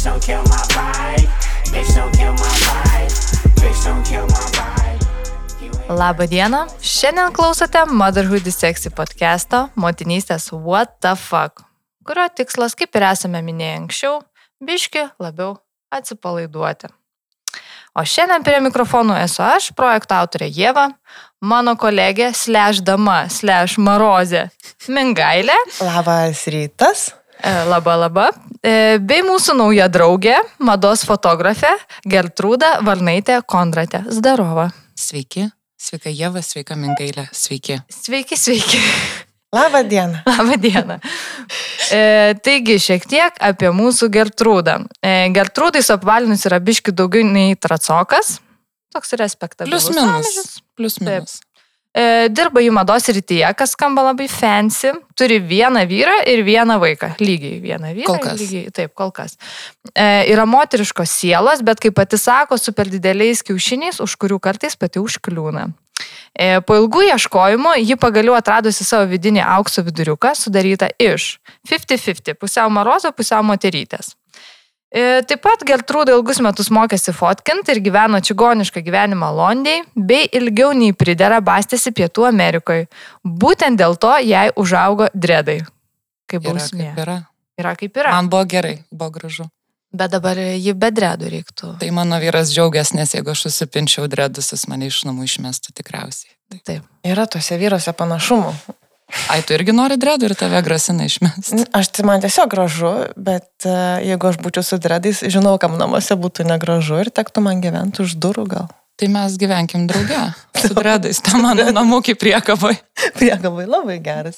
[0.00, 1.28] Bitch, don't kill my vibe.
[1.72, 3.12] Bitch, don't kill my vibe.
[3.60, 5.04] Bitch, don't kill my vibe.
[5.88, 6.66] Labą dieną.
[6.80, 11.60] Šiandien klausote Motherhood is Sexy podcast'o motinystės What the fuck,
[12.04, 14.22] kurio tikslas, kaip ir esame minėję anksčiau,
[14.64, 15.58] biški labiau
[15.92, 16.88] atsipalaiduoti.
[17.92, 20.88] O šiandien prie mikrofonų esu aš, projekto autorė Jėva,
[21.44, 24.48] mano kolegė slash dama slash marozė
[24.88, 27.10] Mingailė, Labas rytas.
[27.42, 28.26] E, laba laba,
[28.62, 31.72] e, bei mūsų nauja draugė, mados fotografė
[32.08, 34.04] Gertrūda Varnaitė Kondratė.
[34.12, 34.70] Zdarova.
[34.98, 35.48] Sveiki,
[35.80, 37.80] sveika Jėva, sveika Mingailė, sveiki.
[37.90, 38.80] Sveiki, sveiki.
[39.54, 40.22] Labą dieną.
[40.38, 40.98] Labą dieną.
[41.90, 44.76] E, taigi, šiek tiek apie mūsų Gertrūdą.
[45.02, 48.36] E, Gertrūdai suapvalinus yra biški daugiau nei tracokas.
[48.94, 49.88] Toks respektabilus.
[49.90, 50.60] Plius minus.
[50.78, 51.34] Plius minus.
[51.42, 51.49] E,
[52.30, 54.92] dirba į mados rytyje, kas skamba labai fancy.
[55.18, 57.14] Turi vieną vyrą ir vieną vaiką.
[57.20, 58.06] Lygiai vieną vyrą.
[58.06, 58.40] Kol kas.
[58.40, 59.36] Lygiai, taip, kol kas.
[59.94, 64.78] E, yra moteriškos sielos, bet kaip pati sako, su per dideliais kiaušiniais, už kurių kartais
[64.78, 65.66] pati užkliūna.
[66.32, 71.36] E, Po ilgų ieškojimų ji pagaliau atradusi savo vidinį aukso viduriuką, sudarytą iš
[71.68, 74.14] 50-50, pusiau marozo, pusiau moterytės.
[74.90, 80.72] E, Taip pat Gertrūda ilgus metus mokėsi fotkint ir gyveno čigonišką gyvenimą Londijai, bei ilgiau
[80.74, 82.88] nei pridera bastėsi Pietų Amerikoje.
[83.22, 85.60] Būtent dėl to jai užaugo dredai.
[86.30, 86.90] Kaip Yra bausmė.
[86.90, 87.16] kaip yra.
[87.60, 88.16] Yra kaip yra.
[88.18, 89.46] Man buvo gerai, buvo gražu.
[89.94, 91.72] Bet dabar ji be dredų reiktų.
[91.80, 96.30] Tai mano vyras džiaugiasi, nes jeigu aš susipinčiau dredus, jis mane iš namų išmestų tikriausiai.
[96.66, 96.86] Taip.
[97.06, 98.52] Yra tuose vyruose panašumų.
[99.30, 101.64] Ai, tu irgi nori dredų ir tave grasina išmesti.
[101.76, 103.76] Aš tai man tiesiog gražu, bet e,
[104.08, 108.16] jeigu aš būčiau su dredais, žinau, kam namuose būtų negražu ir tektų man gyventi už
[108.22, 108.68] durų gal.
[109.00, 110.20] Tai mes gyvenkim drauge.
[110.60, 112.76] Su dredais, tam mano namūkį priekaboj.
[113.16, 114.36] Priegavai labai geras.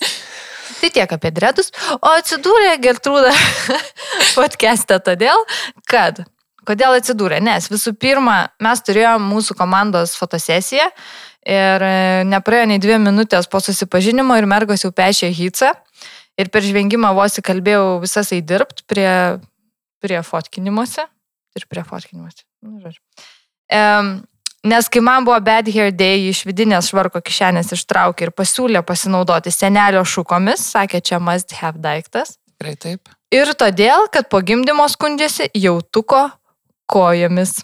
[0.79, 1.73] Tai tiek apie dredus.
[1.99, 3.33] O atsidūrė Gertrūda
[4.39, 5.43] podcast'e todėl,
[5.91, 6.23] kad
[6.69, 7.41] Kodėl atsidūrė?
[7.43, 10.89] Nes visų pirma, mes turėjom mūsų komandos fotosesiją
[11.43, 11.95] ir e,
[12.31, 15.73] nepraėjo nei dvi minutės po susipažinimo ir mergos jau pešė hycą.
[16.41, 19.39] Ir per žvengimą vos įkalbėjau visas įdirbt prie,
[20.01, 21.05] prie fotkinimuose.
[21.59, 22.47] Ir prie fotkinimuose.
[22.65, 22.95] Nu.
[23.69, 24.15] Em,
[24.63, 29.51] Nes kai man buvo bad hair day, iš vidinės švarko kišenės ištraukė ir pasiūlė pasinaudoti
[29.51, 32.37] senelio šukomis, sakė, čia must have daiktas.
[32.47, 33.11] Tikrai taip.
[33.35, 36.29] Ir todėl, kad po gimdymo skundžiasi jautuko
[36.93, 37.61] kojomis.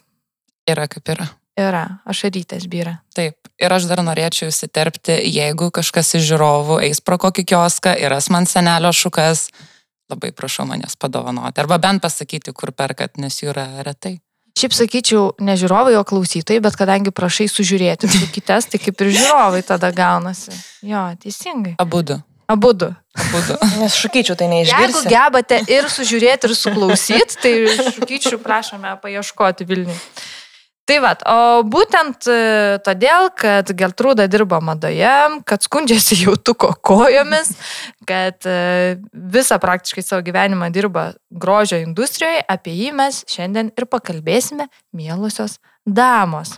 [0.68, 1.28] Yra kaip yra.
[1.58, 3.00] Yra, ašarytės vyra.
[3.16, 3.48] Taip.
[3.58, 8.28] Ir aš dar norėčiau įsiterpti, jeigu kažkas iš žiūrovų eis pro kokį kioską ir ras
[8.30, 9.48] man senelio šukas,
[10.12, 11.58] labai prašau manęs padovanoti.
[11.58, 14.20] Arba bent pasakyti, kur perkat, nes jų yra retai.
[14.58, 19.64] Šiaip sakyčiau, ne žiūrovai, o klausytojai, bet kadangi prašai sužiūrėti kitas, tai kaip ir žiūrovai
[19.66, 20.54] tada gaunasi.
[20.86, 21.76] Jo, teisingai.
[21.82, 22.20] Abudu.
[22.48, 22.92] Abudu.
[23.18, 23.58] Abudu.
[23.82, 25.10] Nes šukyčiau tai Jeigu neišgirsi.
[25.10, 27.54] gebate ir sužiūrėti, ir suklausyti, tai
[27.98, 29.96] šukyčių prašome paieškoti Vilniui.
[30.88, 32.36] Tai va, o būtent e,
[32.80, 35.10] todėl, kad Geltrūda dirba madoje,
[35.44, 37.50] kad skundžiasi jautuko kojomis,
[38.08, 44.70] kad e, visą praktiškai savo gyvenimą dirba grožio industrijoje, apie jį mes šiandien ir pakalbėsime,
[44.96, 46.56] mielosios damos.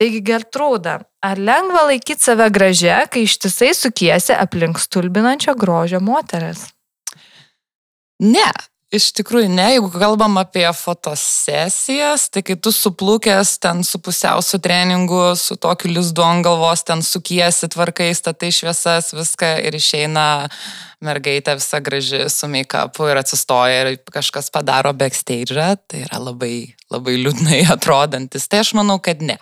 [0.00, 6.66] Taigi, Gertrūda, ar lengva laikyti save gražia, kai ištisai sukiesi aplink stulbinančio grožio moteris?
[8.20, 8.48] Ne,
[8.92, 15.22] iš tikrųjų ne, jeigu kalbam apie fotosesijas, tai kai tu suplūkęs ten su pusiausiu treningu,
[15.38, 20.26] su tokiu lizdu ant galvos, ten sukiesi tvarkai, statai šviesas, viską ir išeina
[21.04, 25.54] mergaitė visa graži su make-upu ir atsistoja ir kažkas padaro backstage,
[25.88, 28.50] tai yra labai, labai liūdnai atrodantis.
[28.50, 29.38] Tai aš manau, kad ne.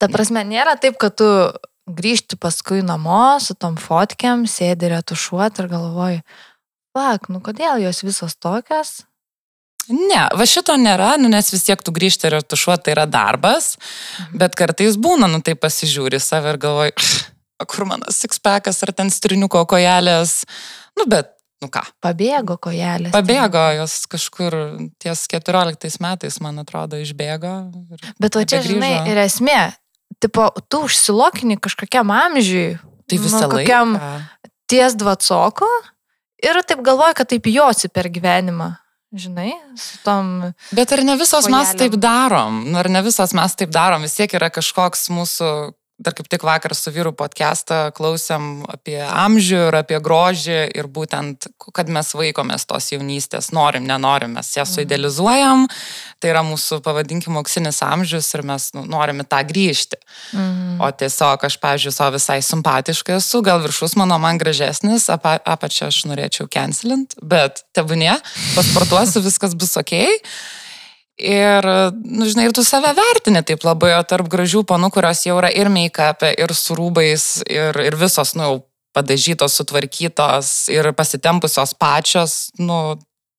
[0.00, 1.28] Ta prasme, nėra taip, kad tu
[1.86, 6.22] grįžti paskui namo su tom fotkiam, sėdi retušuoti ir galvoji,
[6.96, 9.04] pak, nu kodėl jos visos tokios?
[9.86, 13.76] Ne, va šito nėra, nu, nes vis tiek tu grįžti ir tušuoti tai yra darbas,
[14.34, 16.96] bet kartais būna, nu tai pasižiūri save ir galvoji,
[17.70, 20.40] kur mano sixpackas ar ten striniuko kojelės,
[20.98, 21.30] nu bet,
[21.62, 23.14] nu ką, Pabėgo kojelės.
[23.14, 24.58] pabėgo jos kažkur
[24.98, 27.54] ties 14 metais, man atrodo, išbėgo.
[28.18, 28.74] Bet o čia, nebegrįžo.
[28.74, 29.60] žinai, ir esmė,
[30.22, 32.78] tipo, tu užsilokini kažkokiam amžiui.
[33.06, 34.48] Tai visą nu, kokiam laiką.
[34.66, 35.68] ties dvacoko
[36.42, 38.72] ir taip galvoji, kad taip josi per gyvenimą.
[39.16, 40.50] Žinai, su tom...
[40.74, 41.78] Bet ar ne visos mes kojelėm.
[41.78, 42.64] taip darom?
[42.66, 44.02] Nu, ar ne visos mes taip darom?
[44.04, 45.50] Vis tiek yra kažkoks mūsų
[45.98, 51.48] dar kaip tik vakar su vyru podcastą klausėm apie amžių ir apie grožį ir būtent,
[51.72, 55.64] kad mes vaikomės tos jaunystės, norim, nenorim, mes ją suidealizuojam,
[56.20, 59.96] tai yra mūsų, pavadinkim, auksinis amžius ir mes nu, norime tą grįžti.
[60.36, 60.76] Mhm.
[60.84, 65.88] O tiesiog aš, pavyzdžiui, savo visai simpatiškai esu, gal viršus mano man gražesnis, apa, apačia
[65.88, 68.18] aš norėčiau cancelint, bet tebūnė,
[68.52, 69.96] pasportuosiu, viskas bus ok.
[71.16, 71.64] Ir,
[72.04, 75.48] nu, žinai, ir tu save vertini taip labai, o tarp gražių panų, kurios jau yra
[75.48, 78.58] ir make-up, ir su rūbais, ir, ir visos, nu, jau
[78.96, 82.98] padažytos, sutvarkytos ir pasitempusios pačios, nu,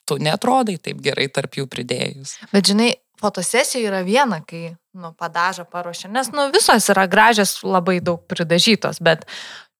[0.09, 2.37] tu netrodai taip gerai tarp jų pridėjus.
[2.53, 7.99] Bet žinai, fotosesija yra viena, kai, nu, padažą paruošia, nes, nu, visos yra gražios, labai
[8.01, 9.29] daug pridažytos, bet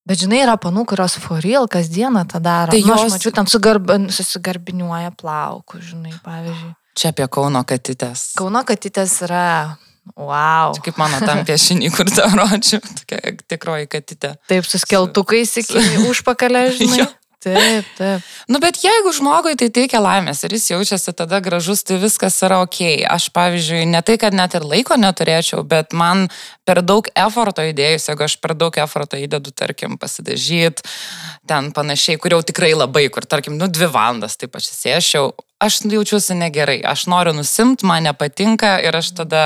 [0.08, 2.72] Bet žinai, yra panų, kurios foril kasdieną tą daro.
[2.72, 2.88] Tai jos...
[2.88, 3.90] nu, aš mačiau, ten sugarb...
[4.16, 6.70] susigarbiniuoja plaukus, žinai, pavyzdžiui.
[6.98, 8.32] Čia apie Kauno katytės.
[8.40, 9.78] Kauno katytės yra,
[10.16, 10.74] wow.
[10.74, 14.34] Čia kaip mano tam piešinį, kur tą rodžiu, tokia tikroji katytė.
[14.50, 17.04] Taip, suskeltukais iki užpakalio, žinai.
[17.04, 17.08] jo.
[17.38, 18.22] Taip, taip.
[18.50, 22.64] Nu, bet jeigu žmogui tai teikia laimės ir jis jaučiasi tada gražus, tai viskas yra
[22.64, 22.80] ok.
[23.14, 26.26] Aš, pavyzdžiui, ne tai, kad net ir laiko neturėčiau, bet man
[26.66, 30.88] per daug eforto įdėjus, jeigu aš per daug eforto įdedu, tarkim, pasidažyti,
[31.46, 35.30] ten panašiai, kur jau tikrai labai, kur, tarkim, nu, dvi valandas taip aš įsėšiau,
[35.62, 39.46] aš jaučiuosi negerai, aš noriu nusimti, man nepatinka ir aš tada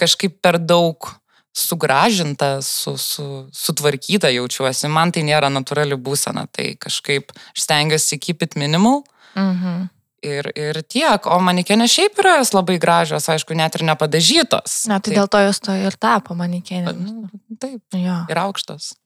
[0.00, 1.14] kažkaip per daug
[1.58, 4.90] sugražinta, su, su, sutvarkyta jaučiuosi.
[4.92, 9.02] Man tai nėra natūrali būsena, tai kažkaip aš stengiuosi keep it minimal.
[9.36, 9.88] Mhm.
[10.26, 14.80] Ir, ir tiek, o manikenė šiaip yra jos labai gražios, aišku, net ir nepadažytos.
[14.90, 16.94] Na, tai, tai dėl to jos to ir tapo manikenė.
[16.98, 17.28] Nu,
[17.62, 17.84] taip.
[17.94, 18.24] Jo.
[18.26, 18.96] Ir aukštos.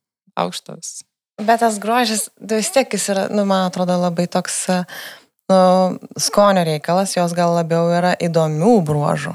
[0.41, 1.03] Aukštos.
[1.43, 4.63] Bet tas grožis, vis tiek jis yra, nu, man atrodo, labai toks
[5.53, 5.61] nu,
[6.17, 9.35] skonio reikalas, jos gal labiau yra įdomių bruožų.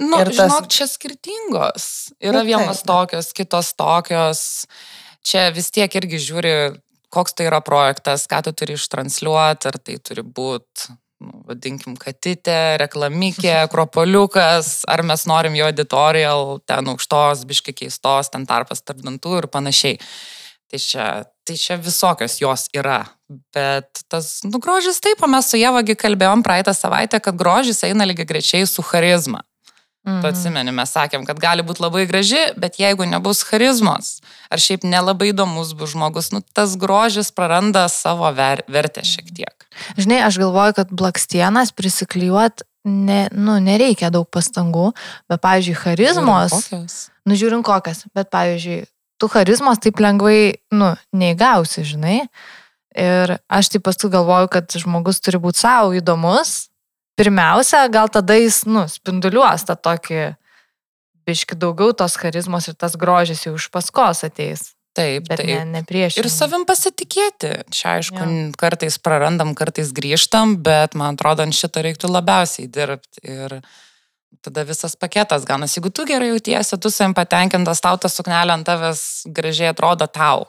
[0.00, 0.48] Nu, ir tas...
[0.48, 1.84] žinok, čia skirtingos.
[2.24, 4.42] Yra nu, vienos tokios, kitos tokios.
[5.26, 6.54] Čia vis tiek irgi žiūri,
[7.12, 12.78] koks tai yra projektas, ką tu turi ištransliuoti, ar tai turi būti, nu, vadinkim, katitė,
[12.80, 19.42] reklamikė, akropoliukas, ar mes norim jo editorial, ten aukštos, biški keistos, ten tarpas tarp dantų
[19.42, 20.00] ir panašiai.
[20.70, 21.04] Tai čia,
[21.44, 23.02] tai čia visokios jos yra.
[23.52, 28.06] Bet tas, nu, grožis taip, o mes su Jevagi kalbėjom praeitą savaitę, kad grožis eina
[28.06, 29.42] lygiai grečiai su charizma.
[30.06, 30.22] Mhm.
[30.22, 34.86] Tu atsimeni, mes sakėm, kad gali būti labai graži, bet jeigu nebus charizmos, ar šiaip
[34.88, 39.66] nelabai įdomus bus žmogus, nu, tas grožis praranda savo ver vertę šiek tiek.
[40.00, 44.94] Žinai, aš galvoju, kad blakstienas prisiklijuot ne, nu, nereikia daug pastangų,
[45.28, 46.56] bet, pavyzdžiui, charizmos.
[47.28, 48.86] Nu, žiūrint kokias, bet, pavyzdžiui,
[49.20, 52.22] tu charizmos taip lengvai, nu, neįgausi, žinai.
[52.96, 56.69] Ir aš taip paskui galvoju, kad žmogus turi būti savo įdomus,
[57.20, 60.20] pirmiausia, gal tada jis, nu, spinduliuos tą tokį
[61.28, 64.70] biški daugiau tos charizmos ir tas grožis jau iš paskos ateis.
[64.96, 65.50] Taip, bet taip.
[65.52, 66.16] Ne, ne prieš.
[66.18, 67.52] Ir savim pasitikėti.
[67.70, 68.48] Čia, aišku, ja.
[68.58, 73.22] kartais prarandam, kartais grįžtam, bet man atrodo, ant šito reiktų labiausiai dirbti.
[73.22, 73.60] Ir
[74.42, 75.76] tada visas paketas ganas.
[75.76, 80.48] Jeigu tu gerai jautiesi, tu savim patenkintas, tau ta suknelė ant tavęs gražiai atrodo tau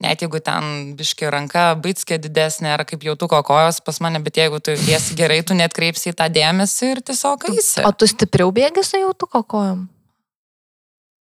[0.00, 4.60] net jeigu ten biški ranka, baitskė didesnė ar kaip jautuko kojos pas mane, bet jeigu
[4.60, 7.84] tu jautiesi gerai, tu net kreipsi į tą dėmesį ir tiesiog eisi.
[7.84, 9.84] O tu stipriau bėgi su jautuko kojom?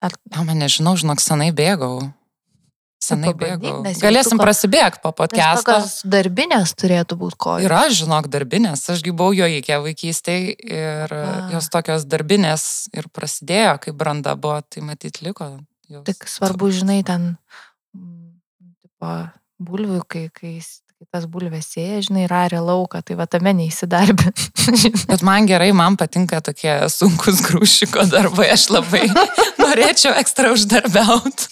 [0.05, 0.15] Ar...
[0.31, 2.07] Na, man nežinau, žinok, senai bėgau.
[3.03, 3.81] Senai bėgau.
[4.03, 5.71] Galėsim prasibėgti po podcast'o.
[5.71, 7.67] Kokios darbinės turėtų būti kojos?
[7.67, 8.85] Yra, žinok, darbinės.
[8.95, 11.25] Aš buvau jo įkė vaikystėje ir A.
[11.55, 12.65] jos tokios darbinės
[12.95, 15.57] ir prasidėjo, kai branda buvo, tai matyt liko.
[15.89, 16.05] Jos...
[16.11, 17.37] Tik svarbu, žinai, ten
[18.99, 19.15] po
[19.59, 20.59] bulvių, kai, kai,
[20.99, 24.33] kai tas bulvės sėja, žinai, rarė lauką, tai va tame neįsidarbė.
[25.11, 29.05] Bet man gerai, man patinka tokie sunkus grūšiko darbai, aš labai
[29.63, 31.49] norėčiau ekstra uždarbiauti.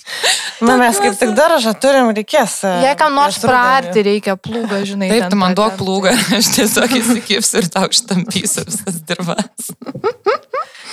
[0.67, 2.59] Na, mes kaip tik daržą turim, reikės.
[2.65, 5.11] E, Jei kam nors praarti, reikia plūgą, žinai.
[5.13, 9.71] Taip, tu man duok plūgą, aš tiesiog įsikipsiu ir tau štampysiu visas dirbas.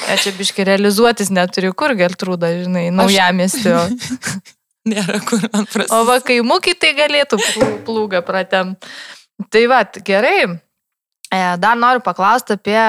[0.04, 3.86] Ja, čia biški realizuotis neturi kur, Gertrūda, žinai, naujamestio.
[3.88, 4.53] Aš...
[4.90, 5.96] Nėra kur man prasidėti.
[5.96, 7.40] O va, kaimukai tai galėtų
[7.88, 8.76] plūgą pratem.
[9.54, 10.38] Tai va, gerai.
[11.34, 12.80] E, dar noriu paklausti apie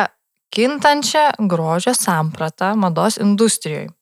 [0.55, 3.93] kintančią grožio sampratą mados industrijoje.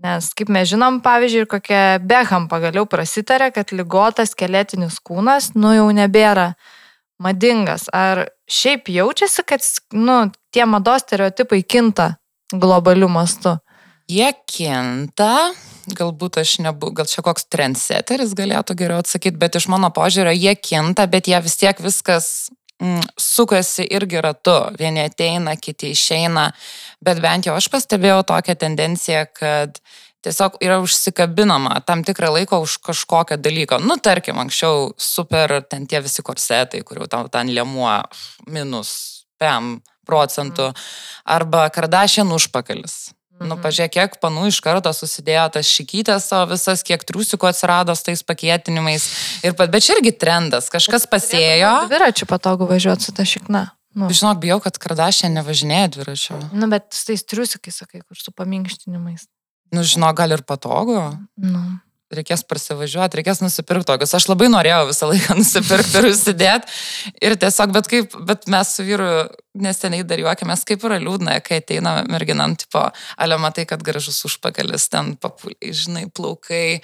[0.00, 5.90] Nes, kaip mes žinom, pavyzdžiui, kokia Beham pagaliau prasitarė, kad lygotas skeletinis kūnas, nu jau
[5.92, 6.54] nebėra
[7.20, 7.84] madingas.
[7.92, 10.22] Ar šiaip jaučiasi, kad, nu,
[10.56, 12.14] tie mados stereotipai kinta
[12.48, 13.58] globaliu mastu?
[14.08, 15.52] Jie kinta,
[15.88, 20.54] galbūt aš nebu, gal čia koks trendseteris galėtų geriau atsakyti, bet iš mano požiūrio jie
[20.58, 22.50] kinta, bet jie vis tiek viskas
[22.82, 24.58] mm, sukasi irgi ratu.
[24.78, 26.50] Vieni ateina, kiti išeina,
[27.04, 29.80] bet bent jau aš pastebėjau tokią tendenciją, kad
[30.24, 33.80] tiesiog yra užsikabinama tam tikrą laiką už kažkokią dalyką.
[33.80, 38.02] Nu, tarkim, anksčiau super ten tie visi korsetai, kurių tau ten liemuo
[38.52, 40.72] minus 5 procentų,
[41.24, 43.12] arba kardašien užpakalis.
[43.40, 48.04] Nu, pažiūrėk, kiek panų iš karto susidėjo tas šikytės savo visas, kiek triusikų atsirado su
[48.10, 49.06] tais pakėtinimais.
[49.46, 51.72] Ir, bet čia irgi trendas, kažkas pasėjo.
[51.88, 53.70] Dviračiu patogu važiuoti su ta šikna.
[53.96, 56.36] Nu, Žinok, bijau, kad kardašė nevažinėja dviračiu.
[56.54, 59.24] nu bet su tais triusikais, sakai, kur su paminkštinimais.
[59.74, 61.00] Nu, žinok, gal ir patogu.
[61.40, 61.62] Nu.
[62.14, 64.14] Reikės prasivažiuoti, reikės nusipirkti tokius.
[64.18, 66.74] Aš labai norėjau visą laiką nusipirkti ir užsidėti.
[67.22, 69.10] Ir tiesiog, bet kaip, bet mes su vyru
[69.60, 72.82] neseniai dar juokėmės, kaip yra liūdna, kai ateina merginam, tipo,
[73.20, 76.80] ale matai, kad gražus užpakalis, ten papuliai, žinai, plaukai.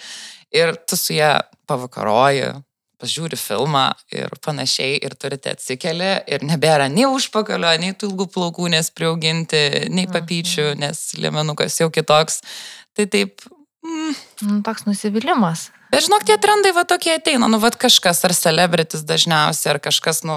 [0.55, 1.35] Ir tu su ją
[1.67, 2.55] pavakaroji,
[3.03, 8.71] pažiūri filmą ir panašiai, ir turite atsikeli ir nebėra nei užpakalio, nei tų ilgų plaukų,
[8.73, 12.41] nes priauginti, nei papyčių, nes liemenukas jau kitoks.
[12.97, 13.45] Tai taip,
[13.87, 14.15] mm,
[14.47, 15.69] Nu, toks nusivylimas.
[15.93, 20.25] Bet žinok, tie trendai va tokie ateina, nu, va kažkas ar celebritis dažniausiai, ar kažkas,
[20.27, 20.37] nu,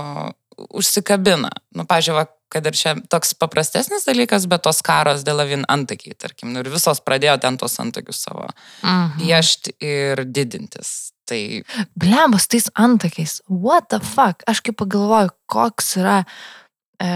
[0.75, 1.49] užsikabina.
[1.75, 6.51] Nu, pažiūrėjau, kad ir čia toks paprastesnis dalykas, bet tos karos dėl avin antakiai, tarkim,
[6.53, 8.47] nu, ir visos pradėjo ten tos antakius savo
[8.83, 9.19] Mhm.
[9.21, 11.11] piešti ir didintis.
[11.29, 11.63] Tai
[11.95, 13.41] Blembas tais antakiais.
[13.47, 14.41] What the fuck?
[14.47, 16.25] Aš kaip pagalvoju, koks yra,
[16.99, 17.09] e,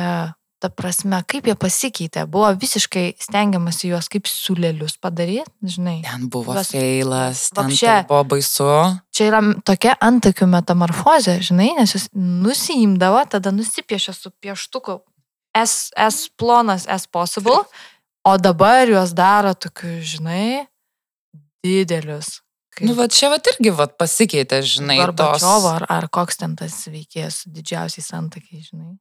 [0.63, 2.23] ta prasme, kaip jie pasikeitė.
[2.31, 5.97] Buvo visiškai stengiamasi juos kaip siūlelius padaryti, žinai.
[6.07, 7.85] ten buvo Vas- feilas, ten Vapše.
[7.91, 8.67] tai buvo baisu.
[9.13, 15.01] Čia yra tokia antakių metamorfozė, žinai, nes jis nusiimdavo, tada nusipiešė su pieštuku
[15.53, 17.59] S, S plonas, S possible,
[18.25, 20.63] o dabar juos daro tokius, žinai,
[21.63, 22.39] didelius.
[22.73, 25.13] Kaip Nu, va čia va irgi va pasikeitė, žinai, tos.
[25.13, 28.95] Gorbačiovo ar, ar koks ten tas veikėjas su didžiausiais antakiais, žinai.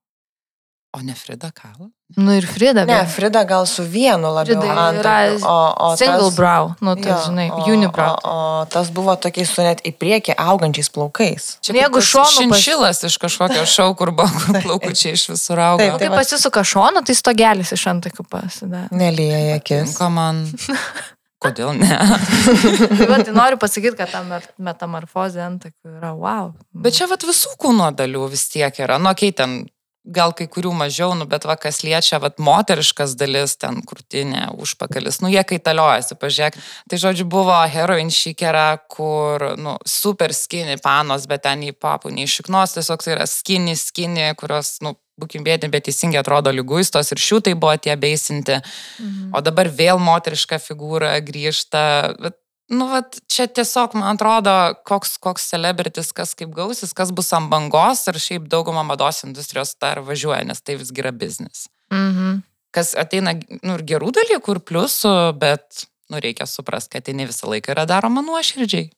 [0.93, 1.89] O ne Frida Kalo?
[2.21, 4.61] Nu ir Frida, Ne, Frida gal su vienu labiau.
[4.61, 5.15] Frida yra
[5.49, 5.55] o,
[5.87, 8.19] o single tas, brow, nu jo, žinai, unibrow.
[8.25, 11.47] O, o tas buvo tokiais su net į priekį augančiais plaukais.
[11.65, 14.29] Čia Jeigu šonu pas- Šinšilas iš kažkokio šau, kur buvo
[14.61, 15.87] plaukučiai iš visur auga.
[15.87, 18.93] Taip, Kai va- pasisuka šonu, tai stogelis iš antakių pasidaro.
[18.93, 19.95] Nelieja akis.
[19.97, 20.45] Tinka man.
[21.43, 21.89] Kodėl ne?
[21.89, 26.53] Tai, va, tai noriu pasakyti, kad ta mer- metamorfozė antakių yra wow.
[26.85, 29.01] Bet čia vat visų kūno dalių vis tiek yra.
[29.03, 29.63] Nu, kai ten
[30.05, 35.21] gal kai kurių mažiau, nu, bet va, kas liečia, vat, moteriškas dalis, ten krūtinė, užpakalis,
[35.23, 36.59] nu, jie kaitaliojasi, pažiūrėk.
[36.91, 42.27] Tai žodžiu, buvo heroin šykera, kur, nu, super skinny panos, bet ten į papų, nei
[42.31, 47.21] šiknos, tiesiog tai yra skinny, skinny, kurios, nu, būkim bėdini, bet teisingai atrodo lyguistos ir
[47.23, 48.59] šių tai buvo tie beisinti.
[48.99, 49.33] Mhm.
[49.37, 51.85] O dabar vėl moteriška figūra grįžta.
[52.19, 52.42] Bet,
[52.73, 54.53] nu, vat, čia tiesiog, man atrodo,
[54.89, 59.75] koks, koks celebritis, kas kaip gausis, kas bus ant bangos ir šiaip dauguma mados industrijos
[59.83, 61.67] dar važiuoja, nes tai visgi yra biznis.
[61.93, 62.41] Mhm.
[62.73, 67.29] Kas ateina, nu, ir gerų dalykų, ir pliusų, bet, nu, reikia suprasti, kad tai ne
[67.29, 68.89] visą laiką yra daroma nuoširdžiai.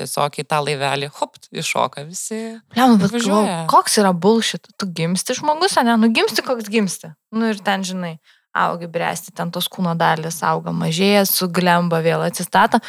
[0.00, 2.40] Tiesiog į tą laivelį, hop, iššoka visi.
[2.72, 3.60] Pliam, bet Važiuoja.
[3.70, 4.66] koks yra bullshit?
[4.80, 5.94] Tu gimsti žmogus, ne?
[6.00, 7.12] Nu, gimsti koks gimsti.
[7.36, 8.14] Nu ir ten, žinai,
[8.56, 12.80] augi bręsti, ten tos kūno dalis auga, mažėja, suglemba, vėl atsistato.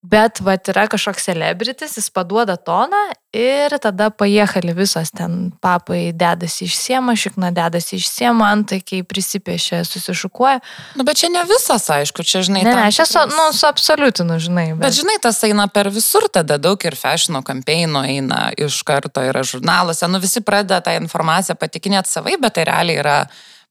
[0.00, 3.00] Bet, va, yra kažkoks celebritis, jis paduoda toną
[3.36, 9.82] ir tada pajėhali visos ten papai dedasi iš siemo, šikna dedasi iš siemo, antakiai prisipiešia,
[9.84, 10.62] susišukuoja.
[10.96, 14.66] Nu, bet čia ne visas, aišku, čia, žinai, Ne, ne, aš esu, nu, suabsoliutinu, žinai.
[14.72, 19.20] Bet, Bet žinai, tas eina per visur, tada daug ir fashiono kampeino eina iš karto,
[19.20, 23.20] yra žurnaluose, nu visi pradeda tą informaciją patikinėti savai, bet tai realiai yra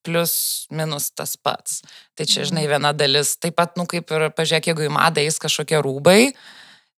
[0.06, 1.82] plus minus tas pats.
[2.20, 3.38] Tai čia, žinai, viena dalis.
[3.40, 6.34] Taip pat, nu kaip ir, pažiūrėk, jeigu į madą eis kažkokie rūbai,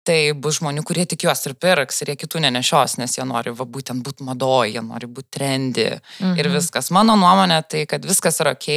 [0.01, 3.53] tai bus žmonių, kurie tik juos ir pirks, ir jie kitų nenešios, nes jie nori
[3.53, 6.33] va, būtent būti madoje, jie nori būti trendi mhm.
[6.41, 6.89] ir viskas.
[6.95, 8.71] Mano nuomonė tai, kad viskas yra ok,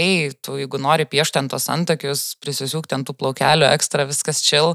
[0.45, 4.75] tu jeigu nori piešti ant tos antakius, prisisiūkti ant tų plaukelių, ekstra viskas chill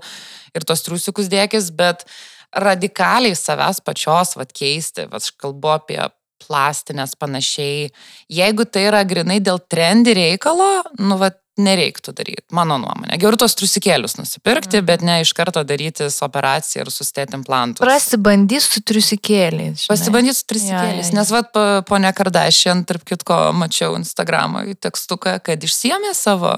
[0.57, 2.07] ir tos triusikus dėkis, bet
[2.49, 6.01] radikaliai savęs pačios vat, keisti, vat, aš kalbu apie
[6.41, 7.91] plastinės panašiai.
[8.31, 13.17] Jeigu tai yra grinai dėl trendi reikalo, nu, vat, nereiktų daryti, mano nuomonė.
[13.19, 17.83] Geriau tos trusikėlius nusipirkti, bet ne iš karto darytis operaciją ir sustėti implantus.
[17.83, 19.83] Prasibandys su triusikėliais.
[19.83, 19.91] žinai.
[19.91, 21.19] Pasibandyt su trisikėliais, Jo, jo, jo.
[21.19, 26.55] nes vad ponia Kardašian, tarp kitko, mačiau Instagramą tekstuką, kad išsiemė savo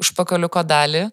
[0.00, 1.04] užpakaliuko dalį,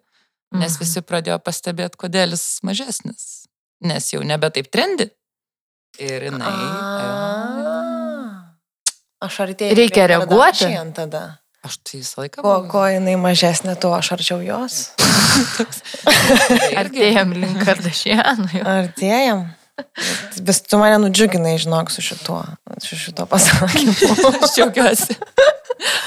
[0.55, 0.79] nes Mhm.
[0.79, 3.47] visi pradėjo pastebėti, kodėl jis mažesnis,
[3.81, 5.09] nes jau nebe taip trendi.
[5.99, 6.51] Ir jinai.
[6.51, 7.75] jo.
[9.25, 9.75] Aš artėjau.
[9.79, 10.67] Reikia reaguoti.
[10.93, 11.39] Tada.
[11.65, 12.43] Aš tai visą laiką.
[12.45, 14.81] Ko, ko jinai mažesnė, tuo aš arčiau jos.
[16.81, 18.49] Artėjom link Kardašianų.
[18.59, 18.65] jau.
[18.69, 19.45] Artėjam.
[20.45, 22.43] Vis tu mane nudžiuginai, žinok, su šituo,
[22.83, 23.95] su šituo pasakymu.
[24.45, 25.17] Aš džiaugiuosi.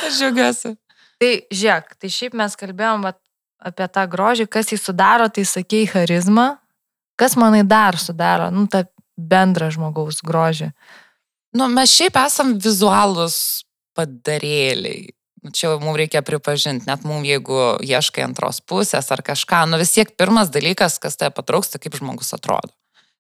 [0.07, 0.73] Aš džiaugiuosi.
[1.19, 3.19] Tai žiūrėk, tai šiaip mes kalbėjom vat,
[3.59, 6.53] apie tą grožį, kas jį sudaro, tai sakei charizma.
[7.19, 8.85] Kas manai dar sudaro, nu, tą
[9.19, 10.71] bendrą žmogaus grožį?
[11.59, 13.67] Nu, mes šiaip esam vizualus
[13.99, 15.09] padarėliai.
[15.45, 19.95] Nu, Čia mums reikia pripažinti, net mums jeigu ieškai antros pusės ar kažką, nu vis
[19.95, 22.73] tiek pirmas dalykas, kas tave patrauks, tai kaip žmogus atrodo.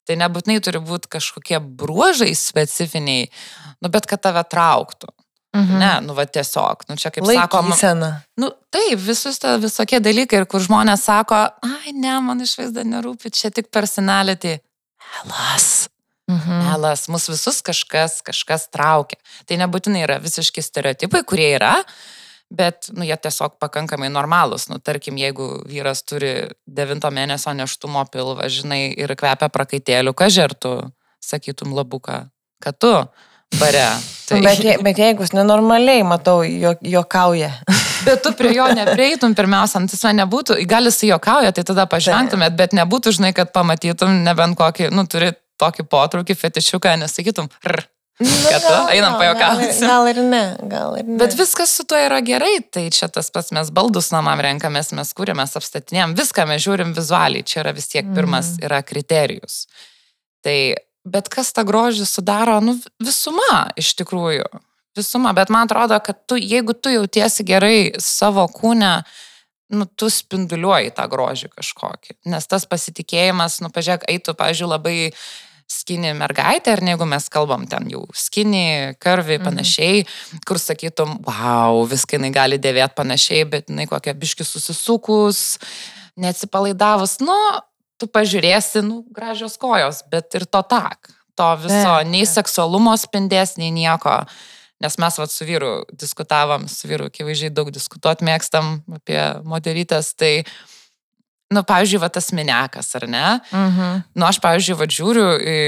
[0.08, 3.28] Tai nebūtinai turi būti kažkokie bruožai specifiniai,
[3.84, 5.12] nu bet kad tave trauktų.
[5.56, 5.78] Mhm.
[5.80, 7.72] Ne, nu va tiesiog, nu čia kaip sakoma.
[7.72, 8.10] Laikysena.
[8.36, 13.32] Nu taip, visus ta, visokie dalykai, ir kur žmonės sako, ai ne, man išvaizda nerūpi,
[13.32, 14.58] čia tik personality.
[15.24, 15.88] Melas.
[16.28, 16.60] Mhm.
[16.66, 19.16] Melas, mus visus kažkas, kažkas traukia.
[19.48, 21.72] Tai nebūtinai yra visiški stereotipai, kurie yra,
[22.52, 24.68] bet nu, jie tiesiog pakankamai normalūs.
[24.68, 30.74] Nu, tarkim, jeigu vyras turi devinto mėnesio neštumo pilvą, žinai, ir kvepia prakaitėlių, ką žertų,
[31.24, 32.20] sakytum labuką,
[32.60, 32.92] kad tu
[33.56, 33.88] bare.
[34.28, 34.42] Tai...
[34.44, 37.54] Bet, je, bet jeigu jis nenormaliai, matau, jo, jokauja.
[38.06, 41.64] Bet tu prie jo nepreitum pirmiausia, nu, tai jis man nebūtų, gal jis juokauja, tai
[41.66, 47.48] tada pažengtumėt, bet nebūtų, žinai, kad pamatytum nebent kokį, nu, turi tokį potraukį, fetišiuką, nesakytum,
[47.66, 47.84] r.
[48.18, 49.66] Kad tu, einam pajuokauti.
[49.78, 51.18] Gal, gal ir ne, gal ir ne.
[51.20, 55.12] Bet viskas su tuo yra gerai, tai čia tas pats mes baldus namam renkamės, mes
[55.14, 58.64] kūrėmės, apstatinėjom, viską mes žiūrim vizualiai, čia yra vis tiek pirmas Mhm.
[58.66, 59.60] yra kriterijus.
[60.42, 60.56] Tai,
[61.06, 64.50] bet kas tą grožį sudaro, nu visuma iš tikrųjų,
[64.98, 69.04] visuma, bet man atrodo, kad tu, jeigu tu jautiesi gerai savo kūne,
[69.70, 72.18] nu, tu spinduliuoji tą grožį kažkokį.
[72.32, 75.12] Nes tas pasitikėjimas, nu, pažiūrėk, eitų, pažiūrėjau, labai
[75.68, 79.44] skini mergaitė, ar ne, jeigu mes kalbam ten jau skini, karvi, Mhm.
[79.44, 80.06] panašiai,
[80.46, 85.58] kur sakytum, wow, viską jinai gali dėvėti panašiai, bet jinai kokia biški susisukus,
[86.16, 87.36] neatsipalaidavus, nu,
[87.98, 91.10] tu pažiūrėsi, nu, gražios kojos, bet ir to tak.
[91.38, 94.26] To viso, nei seksualumo spindės, nei nieko.
[94.80, 100.44] Nes mes vat su vyru diskutavom, su vyru akivaizdžiai daug diskutuoti mėgstam apie moterytės, tai,
[101.54, 103.26] nu, pavyzdžiui, va tas minekas, ar ne?
[103.52, 104.04] Mhm.
[104.18, 105.58] Nu, aš, pavyzdžiui, va žiūriu į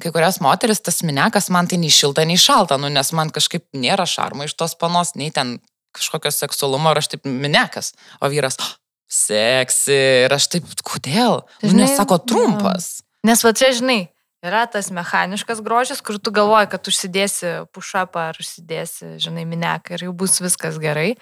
[0.00, 3.66] kai kurias moteris, tas minekas man tai nei šilta, nei šalta, nu, nes man kažkaip
[3.76, 5.58] nėra šarmo iš tos panos, nei ten
[5.92, 8.70] kažkokio seksualumo, ir aš taip minekas, o vyras, "Oh,
[9.12, 11.42] seksi, ir aš taip, kodėl?
[11.62, 13.02] Nu, Žinai, nes sako trumpas.
[13.24, 14.08] Nes va čia, žinai,
[14.42, 20.08] yra tas mechaniškas grožis, kur tu galvoji, kad užsidėsi pušapą ar užsidėsi, žinai, mineką ir
[20.08, 21.16] jau bus viskas gerai.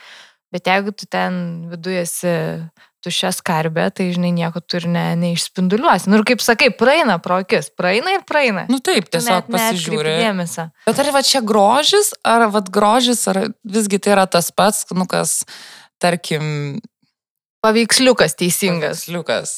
[0.50, 2.32] Bet jeigu tu ten viduje esi
[3.04, 6.10] tušia skarbė, tai, žinai, nieko tu ir ne, neišspinduliuosi.
[6.12, 8.66] Nu ir kaip sakai, praeina pro akis, praeina ir praeina.
[8.68, 10.14] Nu taip, Tu tiesiog net neatkreipi pasižiūri.
[10.20, 10.66] Dėmesio.
[10.88, 15.08] Bet ar va čia grožis, ar va grožis, ar visgi tai yra tas pats, nu
[15.08, 15.40] kas,
[16.02, 16.80] tarkim,
[17.60, 19.02] Paveiksliukas teisingas.
[19.12, 19.50] Liukas,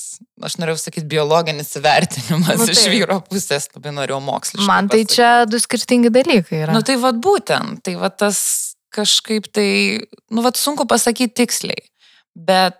[0.42, 2.94] aš norėjau sakyti biologinis įvertinimas Nu nu, iš taip.
[2.96, 4.66] vyro pusės, labai norėjau moksliškai.
[4.66, 5.14] Man tai pasakyt.
[5.14, 6.74] čia du skirtingi dalykai yra.
[6.74, 8.40] Nu tai vad būtent, tai vad tas
[8.92, 11.84] kažkaip tai, nu vad sunku pasakyti tiksliai,
[12.36, 12.78] bet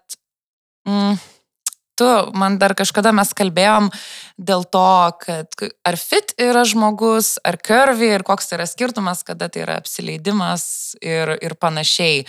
[0.88, 1.18] mm,
[1.98, 3.90] tu, man dar kažkada mes kalbėjom
[4.40, 4.88] dėl to,
[5.24, 9.78] kad ar fit yra žmogus, ar curvy ir koks tai yra skirtumas, kada tai yra
[9.80, 10.66] apsileidimas
[11.00, 12.26] ir, ir panašiai.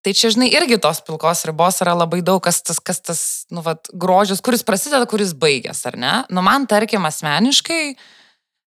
[0.00, 3.20] Tai čia, žinai, irgi tos pilkos ribos yra labai daug, kas tas, kas tas
[3.52, 6.14] nu, vat, grožis, kuris prasideda, kuris baigės, ar ne?
[6.32, 7.98] Nu, man, tarkim, asmeniškai, E,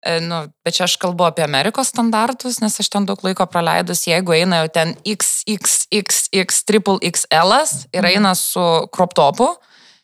[0.09, 4.33] Nu, bet čia aš kalbu apie Amerikos standartus, nes aš ten daug laiko praleidus, jeigu
[4.33, 7.53] eina jau ten XXXX, triple XL
[7.93, 8.13] ir Mhm.
[8.13, 9.57] eina su kroptopu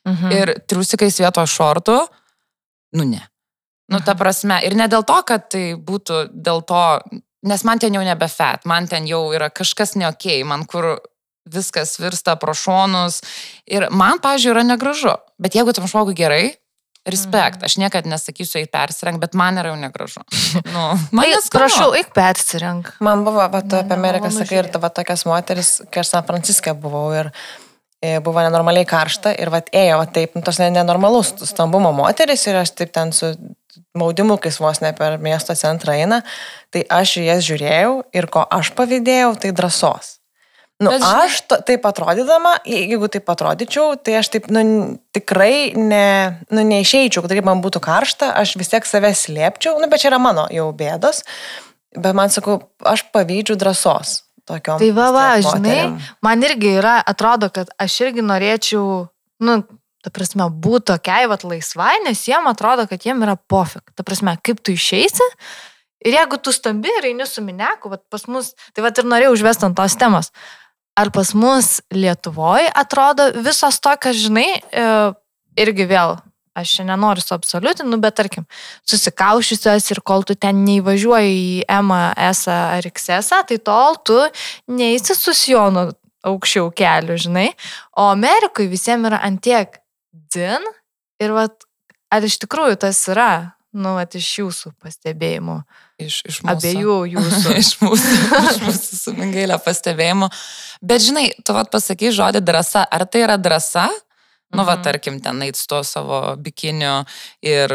[0.06, 0.32] Mhm.
[0.32, 2.06] ir triusikais vieto šortų,
[2.92, 3.22] nu ne.
[3.88, 4.18] Nu, ta Mhm.
[4.18, 7.00] prasme, ir ne dėl to, kad tai būtų dėl to,
[7.42, 11.00] nes man ten jau nebe fet, man ten jau yra kažkas neokei, man kur
[11.48, 13.22] viskas virsta pro šonus
[13.66, 15.16] ir man, pažiūrėjau, yra negražu.
[15.38, 16.56] Bet jeigu tam žmogui gerai,
[17.06, 17.64] respekt, Mhm.
[17.68, 20.22] aš niekada nesakysiu į persireng, bet man yra jau negražu.
[20.74, 21.58] Nu, man Tai, neskanu.
[21.60, 22.92] prašau, eik persirink.
[23.00, 26.24] Man buvo, va, tu Man apie Ameriką sakai, ir tavo tokias moteris, kai aš San
[26.24, 27.30] Franciske buvau ir
[28.04, 32.46] e, buvo nenormaliai karšta ir va ėjo, va taip, nu, tos ne- nenormalus stambumo moteris
[32.46, 33.30] ir aš taip ten su
[33.96, 36.22] maudimukais vos ne per miesto centrą eina,
[36.70, 40.18] tai aš į jas žiūrėjau ir ko aš pavydėjau, tai drąsos.
[40.82, 44.98] Nu, Bet žinai- aš to, taip atrodydama, je- jeigu taip atrodyčiau, tai aš taip, nu,
[45.14, 49.86] tikrai ne, nu, neišeičiau, kad taip man būtų karšta, aš vis tiek save slėpčiau, nu,
[49.88, 51.22] bet čia yra mano jau bėdos,
[51.94, 54.78] bet man sakau, aš pavydžiu drąsos tokiom.
[54.82, 55.78] Tai va, va, žinai,
[56.26, 59.06] man irgi yra, atrodo, kad aš irgi norėčiau,
[59.46, 59.62] nu,
[60.02, 63.94] ta prasme, būti tokiai, va, laisvai, nes jiem atrodo, kad jiem yra pofik.
[63.94, 65.22] Ta prasme, kaip tu išeisi.
[66.04, 69.32] Ir jeigu tu stambi ir eini su mineku, va, pas mus, tai va ir norėjau
[69.38, 70.28] užvesti ant tos temos.
[70.94, 74.84] Ar pas mus Lietuvoje atrodo visos tokios, žinai, e,
[75.58, 76.14] irgi vėl,
[76.54, 78.46] aš čia nenoriu suabsoliutinti, nu, bet tarkim,
[78.86, 81.90] susikaušusios ir kol tu ten neįvažiuoji į M,
[82.30, 84.20] S ar XS, tai tol tu
[84.70, 85.88] neįsi su Sijonu
[86.24, 87.48] aukščiau kelių, žinai.
[87.98, 89.80] O Amerikoje visiems yra antiek
[90.14, 90.62] dzin
[91.22, 91.66] ir vat,
[92.14, 95.58] ar iš tikrųjų tas yra, nu, vat, iš jūsų pastebėjimų,
[96.02, 96.50] Iš, iš mūsų.
[96.56, 97.52] abiejų jūsų.
[97.62, 98.14] iš mūsų,
[98.50, 100.28] iš mūsų su Mingailė pastebėjimu.
[100.82, 102.82] Bet žinai, tu vat pasakai žodį drąsa.
[102.90, 103.86] Ar tai yra drąsa?
[104.54, 104.82] Nu, va, Mhm.
[104.86, 107.04] tarkim, ten eit su tuo savo bikiniu
[107.42, 107.72] ir,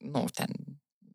[0.00, 0.48] nu, ten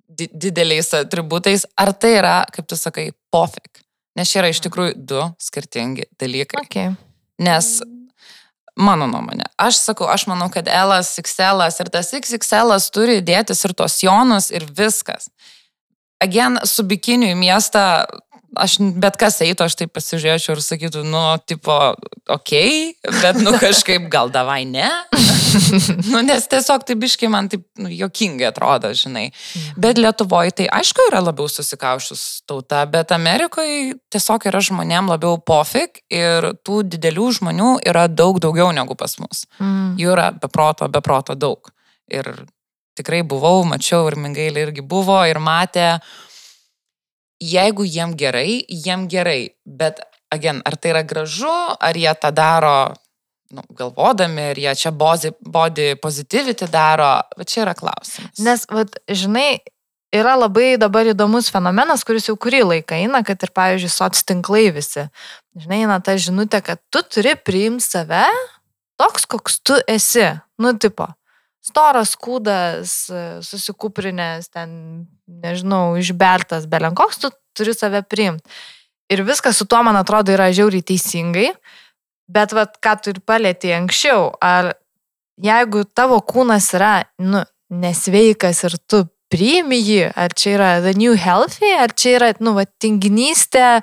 [0.08, 1.66] di dideliais atributais.
[1.78, 3.84] Ar tai yra, kaip tu sakai, pofik?
[4.18, 6.64] Nes čia yra iš tikrųjų du skirtingi dalykai.
[6.66, 6.96] Okay.
[7.38, 7.82] Nes
[8.78, 13.74] mano nuomonė, aš sakau, aš manau, kad L, XL ir tas XXL turi dėtis ir
[13.78, 15.30] tos jonus ir viskas.
[16.24, 17.84] Agen, su bikiniu į miestą,
[18.58, 21.76] aš bet kas eitų, aš taip pasižiūrėčiau ir sakytų, nu, tipo,
[22.32, 24.88] okei, okay, bet, nu, kažkaip gal davai ne.
[26.12, 29.28] nu, nes tiesiog tai biškai man taip nu, jokingai atrodo, žinai.
[29.80, 36.04] Bet Lietuvoje tai aišku yra labiau susikaušus tauta, bet Amerikoje tiesiog yra žmonėm labiau pofik
[36.14, 39.46] ir tų didelių žmonių yra daug daugiau negu pas mus.
[39.62, 39.96] Mm.
[40.02, 41.72] Jų yra beproto, beproto daug.
[42.08, 42.32] Ir
[42.98, 45.98] tikrai buvau, mačiau ir Mingailė irgi buvo ir matė,
[47.44, 49.54] jeigu jiem gerai, jiem gerai.
[49.66, 50.02] Bet,
[50.34, 52.78] agen, ar tai yra gražu, ar jie tą daro
[53.52, 58.36] nu, galvodami, ar jie čia body, body positivity daro, bet čia yra klausimas.
[58.44, 59.62] Nes, vat, žinai,
[60.16, 64.68] yra labai dabar įdomus fenomenas, kuris jau kurį laiką eina, kad ir, pavyzdžiui, soc tinklai
[64.76, 65.08] visi.
[65.58, 68.26] Žinai, eina ta žinutė, kad tu turi priimti save
[69.00, 70.28] toks, koks tu esi.
[70.60, 71.08] Nu, tipo,
[71.68, 72.96] storas kūdas,
[73.46, 74.72] susikūprinės, ten,
[75.28, 78.48] nežinau, išbertas, belenkoks, tu turi save priimti.
[79.12, 81.52] Ir viskas su tuo, man atrodo, yra žiauriai teisingai.
[82.28, 84.74] Bet, vat, ką tu ir palėtėjai anksčiau, ar
[85.40, 91.16] jeigu tavo kūnas yra, nu, nesveikas ir tu priimi jį, ar čia yra the new
[91.16, 93.80] healthy, ar čia yra, nu, va, tinginystė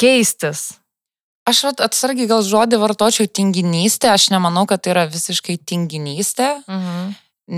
[0.00, 0.79] keistis.
[1.50, 7.10] Aš atsargiai gal žodį vartočiau tinginystė, aš nemanau, kad tai yra visiškai tinginystė, Mhm.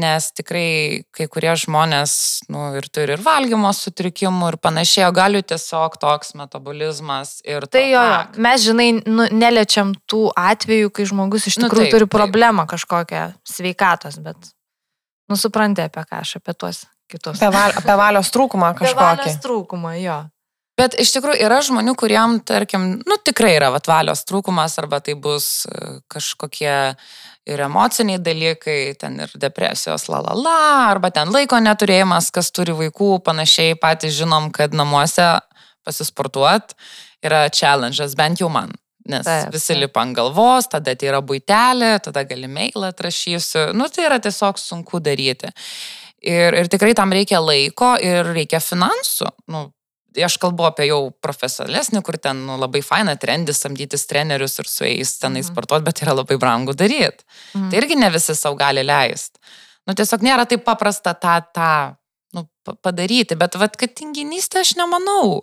[0.02, 2.12] nes tikrai kai kurie žmonės,
[2.48, 7.66] nu, ir turi ir valgymo sutrikimų ir panašiai, o gali tiesiog toks metabolizmas ir...
[7.68, 8.38] Tai to- jo, ak.
[8.40, 12.14] mes, žinai, nu, neliečiam tų atvejų, kai žmogus iš Nu, tikrųjų taip, turi taip.
[12.16, 14.36] problemą kažkokią sveikatos, bet,
[15.28, 17.36] nu, supranti apie ką aš, apie tuos kitus.
[17.42, 19.18] Apie, val, apie valios trūkumą Apie kažkokį.
[19.20, 20.22] valios trūkumą, jo.
[20.78, 25.12] Bet iš tikrųjų yra žmonių, kuriem, tarkim, nu tikrai yra vat, valios trūkumas, arba tai
[25.20, 26.76] bus e, kažkokie
[27.52, 30.56] ir emociniai dalykai, ten ir depresijos lalala,
[30.88, 35.34] arba ten laiko neturėjimas, kas turi vaikų, panašiai patys žinom, kad namuose
[35.84, 36.72] pasisportuot
[37.26, 38.72] yra challenge'as, bent jau man.
[39.02, 43.72] Nes Taip, taip, visi lipa ant galvos, tada tai yra būtelė, tada gali mailą atrašysiu.
[43.74, 45.50] Nu, tai yra tiesiog sunku daryti.
[46.22, 49.26] Ir, ir tikrai tam reikia laiko ir reikia finansų.
[49.50, 49.64] Nu,
[50.20, 54.84] aš kalbu apie jau profesionalesnį, kur ten nu, labai faina trendis, samdytis trenerius ir su
[54.84, 55.48] jais tenai Mhm.
[55.52, 57.24] sportuoti, bet yra labai brangu daryti.
[57.54, 57.70] Mhm.
[57.70, 59.38] Tai irgi ne visi savo gali leisti.
[59.86, 61.96] Nu, tiesiog nėra taip paprasta tą, tą
[62.34, 65.42] nu, pa- padaryti, bet vad, kad tinginystė aš nemanau.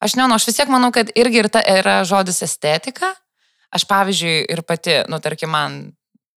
[0.00, 3.14] Aš nemanau, aš vis tiek manau, kad irgi ir ta yra žodis estetika.
[3.72, 5.92] Aš pavyzdžiui ir pati, nu, tarkim, man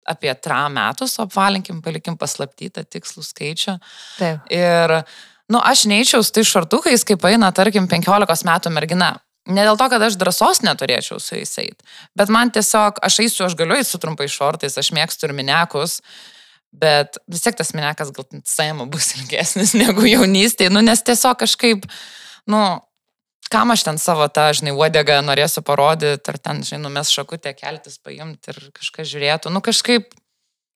[0.08, 3.80] apie tra metus, apvalinkim, palikim paslaptytą tikslų skaičių.
[4.20, 4.40] Taip.
[4.54, 5.04] Ir,
[5.52, 9.16] nu, aš neičiau su tai šartukais, kaip eina, tarkim, 15 metų mergina.
[9.46, 11.86] Ne dėl to, kad aš drąsos neturėčiau su jais eiti,
[12.18, 16.00] bet man tiesiog, aš eisiu, aš galiu eiti su trumpai šortais, aš mėgstu ir minekus,
[16.74, 21.86] bet vis tiek tas minekas gal Saimo bus ilgesnis negu jaunystėje, nu, nes tiesiog kažkaip,
[22.50, 22.64] nu,
[23.54, 28.02] kam aš ten savo tą, žinai, uodegą norėsiu parodyti, ar ten, žinai, numes šakutę keltis,
[28.02, 30.25] paimti ir kažką žiūrėtų, nu, kažkaip Nu,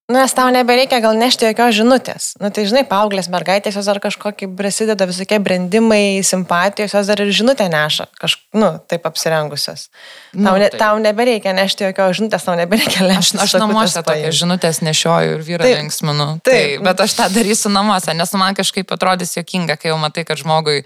[0.10, 2.30] nes tau nebereikia gal nešti jokios žinutės.
[2.42, 7.30] Nu, tai žinai, paauglės mergaitės jos dar kažkokį prasideda visokie brandimai, simpatijos, jos dar ir
[7.36, 9.88] žinutę neša, kažkaip, nu, taip apsirengusios.
[9.90, 10.80] Tau, Nu, ne, taip.
[10.82, 13.42] tau nebereikia nešti jokios žinutės, tau nebereikia Aš, nešti.
[13.46, 16.28] aš namuose tokias žinutės nešioju ir vyrą linksminu.
[16.42, 16.54] Taip.
[16.56, 20.42] Taip, bet aš tą darysiu namuose, nes man kažkaip atrodys jokinga, kai jau matai, kad
[20.42, 20.82] žmogui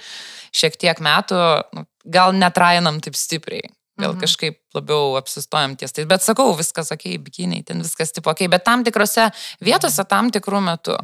[0.54, 1.40] šiek tiek metų,
[1.74, 3.72] nu, gal netrainam taip stipriai.
[4.00, 4.22] Gal Mhm.
[4.22, 6.08] kažkaip labiau apsistojam ties tais.
[6.08, 9.28] Bet sakau, viskas ok, bikiniai, ten viskas tipo ok, bet tam tikrose
[9.62, 10.98] vietose tam tikrų metų.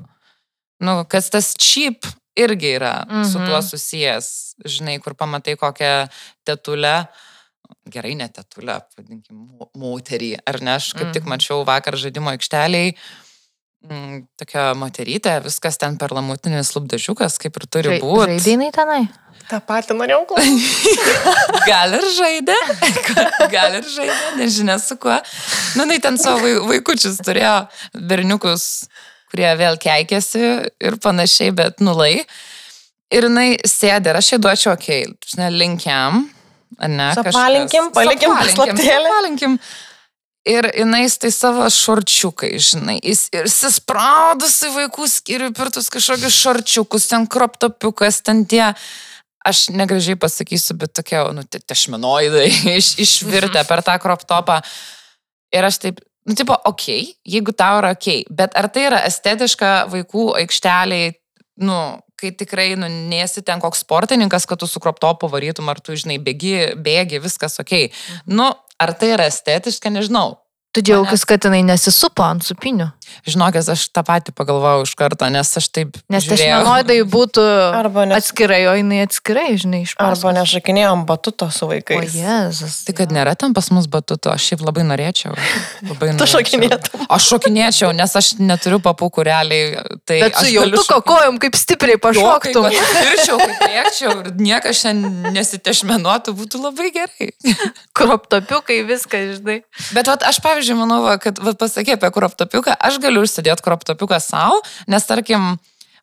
[0.81, 3.23] Nu, kas tas cheap irgi yra mhm.
[3.25, 3.67] su tuo Mhm.
[3.69, 4.55] susijęs.
[4.65, 6.09] Žinai, kur pamatai kokią
[6.45, 7.07] tetulę
[7.89, 11.29] gerai net tetulę, vadinkim, mo- moterį, ar ne, aš kaip tik Mhm.
[11.29, 13.28] mačiau vakar žaidimo aikšteliai, mm,
[14.39, 18.35] tokia moterytė, viskas ten per lamutinis lubdažiukas, kaip ir turi būti.
[18.35, 19.01] Žaidynai tenai.
[19.49, 20.91] Ta pati norėjau klausyti.
[21.69, 22.57] Gal ir žaidė,
[23.55, 25.15] gal ir žaidė, nežinia su kuo.
[25.73, 27.55] Nu, jinai ten savo vai- vaikučius turėjo,
[28.11, 28.67] berniukus,
[29.31, 30.43] kurie vėl keikėsi
[30.85, 32.19] ir panašiai, bet nulai.
[33.09, 36.27] Ir jinai sėdė, ir aš jai duočiau, okei, okay, linkiam,
[36.77, 37.09] ar ne?
[37.17, 39.88] kažkas- Suapalinkim, palikim Suapalinkim, paslaptėlę.
[40.49, 47.27] Ir jinai tai savo šorčiukai, žinai, jis ir įsispraudusi vaikų skirių pirtus kažkokius šorčiukus, ten
[47.29, 48.63] kroptopiukas, ten tie,
[49.45, 52.47] aš negražiai pasakysiu, bet tokie, nu, te- tešminoidai
[52.79, 54.59] iš, išvirtę per tą kroptopą.
[55.53, 58.87] Ir aš taip, nu, tipo, okei, okay, jeigu tau yra okei, okay, bet ar tai
[58.89, 61.11] yra estetiška vaikų aikšteliai,
[61.61, 61.77] nu,
[62.19, 66.17] kai tikrai, nu, nesi ten koks sportininkas, kad tu su kroptopu varytum, ar tu, žinai,
[66.23, 67.59] bėgi, bėgi, viskas.
[67.61, 67.93] Okay.
[68.27, 70.37] Nu, ar tai yra estetiška, nežinau.
[70.75, 72.91] Tu džiaugis, kad jinai nesisupo ant supinių.
[73.29, 75.97] Žinokės, aš tą patį pagalvojau iš karto, nes aš taip...
[76.11, 76.59] Nes žiūrėjau.
[76.61, 77.43] tešmenoidai būtų
[77.79, 80.35] Arba nes- atskirai, o jinai atskirai, žinai, iš Arba paskos.
[80.39, 82.15] nešakinėjom batuto su O vaikais.
[82.15, 82.77] Jezus.
[82.87, 85.35] Tai kad nėra ten pas mus batuto, aš šiaip labai norėčiau.
[85.89, 86.31] Labai Tu norėčiau.
[86.35, 87.05] šokinėtum.
[87.09, 89.81] Aš šokinėčiau, nes aš neturiu papukų realiai.
[90.07, 92.69] Tai Bet su aš galiu jautuko kojom kaip stipriai pašoktum.
[92.69, 97.29] Pirčiau, kaip lėkčiau ir niekas šiandien nesitešmenuotų, būtų labai gerai.
[97.97, 99.57] Kroptopiukai, viską, žinai.
[99.95, 104.61] Bet vat, aš, pavyzdžiui, manau, va, kad pasakė apie kroptopiuką, aš galiu užsidėti kroptopiuką savo,
[104.91, 105.55] nes, tarkim,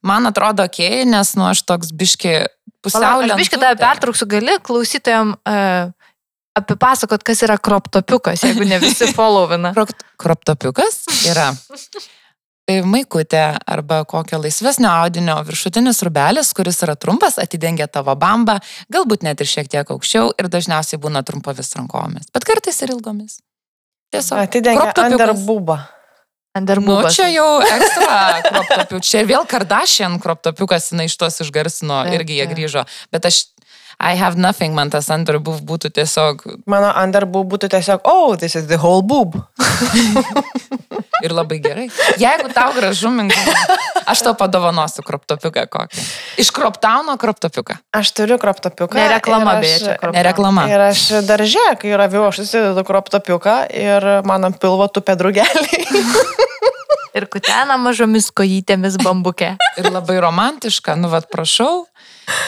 [0.07, 2.39] man atrodo, okei, okay, nes, nu, aš toks biški
[2.85, 3.03] pusiau.
[3.03, 5.93] Palauk, Aš biškai tave pertrauksiu, gali klausytojams uh,
[6.57, 9.73] apipasakot, kas yra kroptopiukas, jeigu ne visi followina.
[9.77, 11.51] Krop- Kroptopiukas yra
[12.69, 18.57] e, maikutė arba kokio laisvesnio audinio viršutinis rubelis, kuris yra trumpas, atidengia tavo bambą,
[18.93, 23.41] galbūt net ir šiek tiek aukščiau ir dažniausiai būna trumpomis rankomis, bet kartais ir ilgomis.
[24.15, 24.41] Tiesiog.
[24.47, 25.93] Atidengia kroptopiukas.
[27.05, 28.17] Nu, čia jau ekstra
[28.47, 29.11] kroptopiukas.
[29.11, 32.57] Čia ir vėl Kardashian kroptopiukas, jinai iš tos išgarsino, Taip, irgi jie taip.
[32.57, 32.85] grįžo.
[33.13, 33.43] Bet aš,
[33.99, 38.55] I have nothing, man tas underboob būtų tiesiog Mano under boob būtų tiesiog, oh, this
[38.55, 39.39] is the whole boob.
[41.25, 41.87] ir labai gerai.
[42.21, 43.37] Jeigu tau gražu mingu,
[44.05, 46.05] aš tau padovanosiu kroptopiuką kokį.
[46.43, 47.79] Iš kroptauno kroptopiuką.
[47.97, 48.99] Aš turiu kroptopiuką.
[48.99, 50.17] Ne reklama, ir aš- beje, čia kroptauno.
[50.19, 50.67] Ne reklama.
[50.73, 55.85] Ir aš daržė, kai yra vėl, aš susidedu kroptopiuką ir man ant pilvo tupė drugeliai.
[57.17, 59.55] Ir kutena mažomis kojytėmis bambuke.
[59.81, 61.87] Ir labai romantiška, nu vad prašau.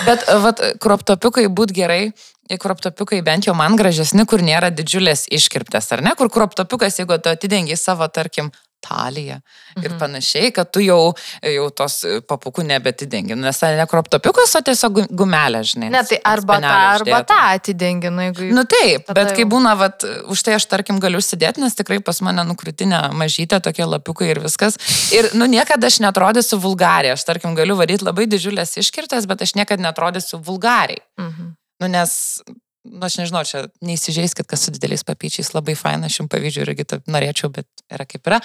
[0.06, 2.02] Bet vad kroptopiukai būt gerai.
[2.48, 6.14] Kroptopiukai bent jau man gražesni, kur nėra didžiulės iškirptės, ar ne?
[6.16, 8.48] Kur kroptopiukas, jeigu tu atidengi savo, tarkim,
[8.80, 9.40] taliją
[9.82, 9.98] ir Mhm.
[9.98, 13.34] panašiai, kad tu jau, jau tos papukų nebetidengi.
[13.36, 15.90] Nu, Nes tai ne kroptopiukas, o tiesiog gu- gumelė, žinai.
[15.90, 18.52] Ne, tai arba tą, arba tą atidenginu, jeigu...
[18.54, 22.00] Nu taip, bet kai jau- būna, vat, už tai aš tarkim galiu užsidėti, nes tikrai
[22.04, 24.76] pas mane nukritinė mažytė, tokie lapiukai ir viskas.
[25.12, 27.12] Ir, nu, niekada aš netrodysiu vulgariai.
[27.12, 31.00] Aš, tarkim, galiu varyti labai didžiulės iškirtas, bet aš niekada netrodysiu vulgariai.
[31.18, 31.54] Mhm.
[31.80, 32.42] Nu, nes,
[32.86, 36.86] nu, aš nežinau, čia neįsižeiskit, kas su dideliais papyčiais labai faina, aš jums pavyzdžiui irgi
[36.94, 38.42] taip norėčiau, bet yra kaip yra.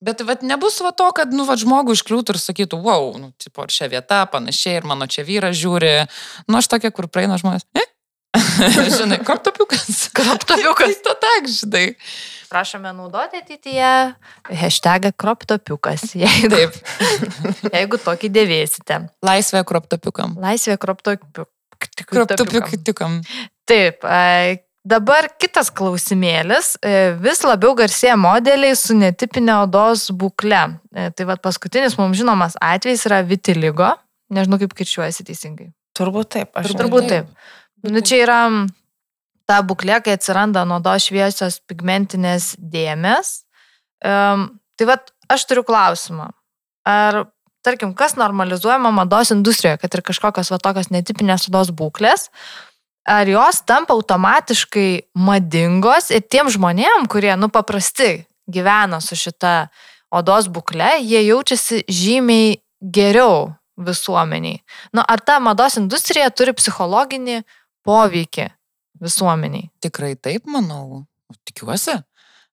[0.00, 3.66] Bet vat, nebus va to, kad nu, vat, žmogų iškliūtų ir sakytų, wow, nu, tipo,
[3.66, 5.92] ar čia vieta, panašiai, ir mano čia vyras žiūri.
[6.48, 7.68] Nu, aš tokia, kur praeina žmonės.
[7.76, 7.90] Eh?
[8.96, 10.08] žinai, kroptopiukas.
[10.16, 10.96] Kroptopiukas.
[11.06, 11.94] to tak, žinai.
[12.50, 13.90] Prašome naudoti ateityje
[14.62, 16.74] hashtagą kroptopiukas, jei, Taip,
[17.70, 19.02] jeigu tokį dėvėsite.
[19.26, 20.34] laisvė kroptopiukam.
[20.42, 21.46] Laisvė kroptopiukam.
[22.10, 23.20] Kroptopiukam.
[23.70, 24.58] Taip, e,
[24.90, 26.72] dabar kitas klausimėlis.
[26.82, 30.62] E, Vis labiau garsėja modeliai su netipinė odos būkle.
[30.90, 33.92] E, Tai vad paskutinis mums žinomas atvejis yra vitiligo.
[34.34, 35.70] Nežinau, kaip kirčiuojasi teisingai.
[35.98, 36.52] Turbūt taip.
[36.58, 37.26] Aš Turbūt nežinau.
[37.30, 37.90] taip.
[37.90, 38.40] Nu, čia yra
[39.50, 43.40] ta būklė, kai atsiranda nuo odos šviesios pigmentinės dėmes.
[44.06, 44.46] Um,
[44.78, 46.28] tai vad, aš turiu klausimą.
[46.86, 47.24] Ar,
[47.66, 52.28] tarkim, kas normalizuojama mados industrijoje, kad ir kažkokios va tokios netipinės odos būklės,
[53.06, 59.70] ar jos tampa automatiškai madingos ir tiem žmonėm, kurie, nu, paprasti gyvena su šita
[60.10, 64.60] odos būkle, jie jaučiasi žymiai geriau visuomeniai.
[64.92, 67.40] Nu, ar ta mados industrija turi psichologinį
[67.86, 68.50] poveikį
[69.00, 69.70] visuomeniai?
[69.80, 71.04] Tikrai taip, manau.
[71.46, 71.94] Tikiuosi.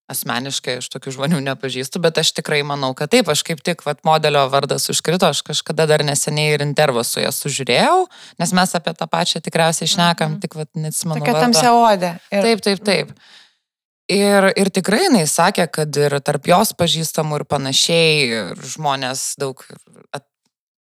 [0.08, 4.00] Asmeniškai aš tokių žmonių nepažįstu, bet aš tikrai manau, kad taip, aš kaip tik, vat,
[4.08, 8.06] modelio vardas užkrito, aš kažkada dar neseniai ir intervą su ja sužiūrėjau,
[8.40, 10.40] nes mes apie tą pačią tikriausiai šnekam, Mhm.
[10.46, 11.20] tik, vat, neatsimenu.
[11.20, 12.14] Tokia tamsia odė.
[12.32, 13.12] Ir Taip, taip, taip.
[14.08, 19.60] Ir, ir tikrai jinai sakė, kad ir tarp jos pažįstamų ir panašiai, ir žmonės daug,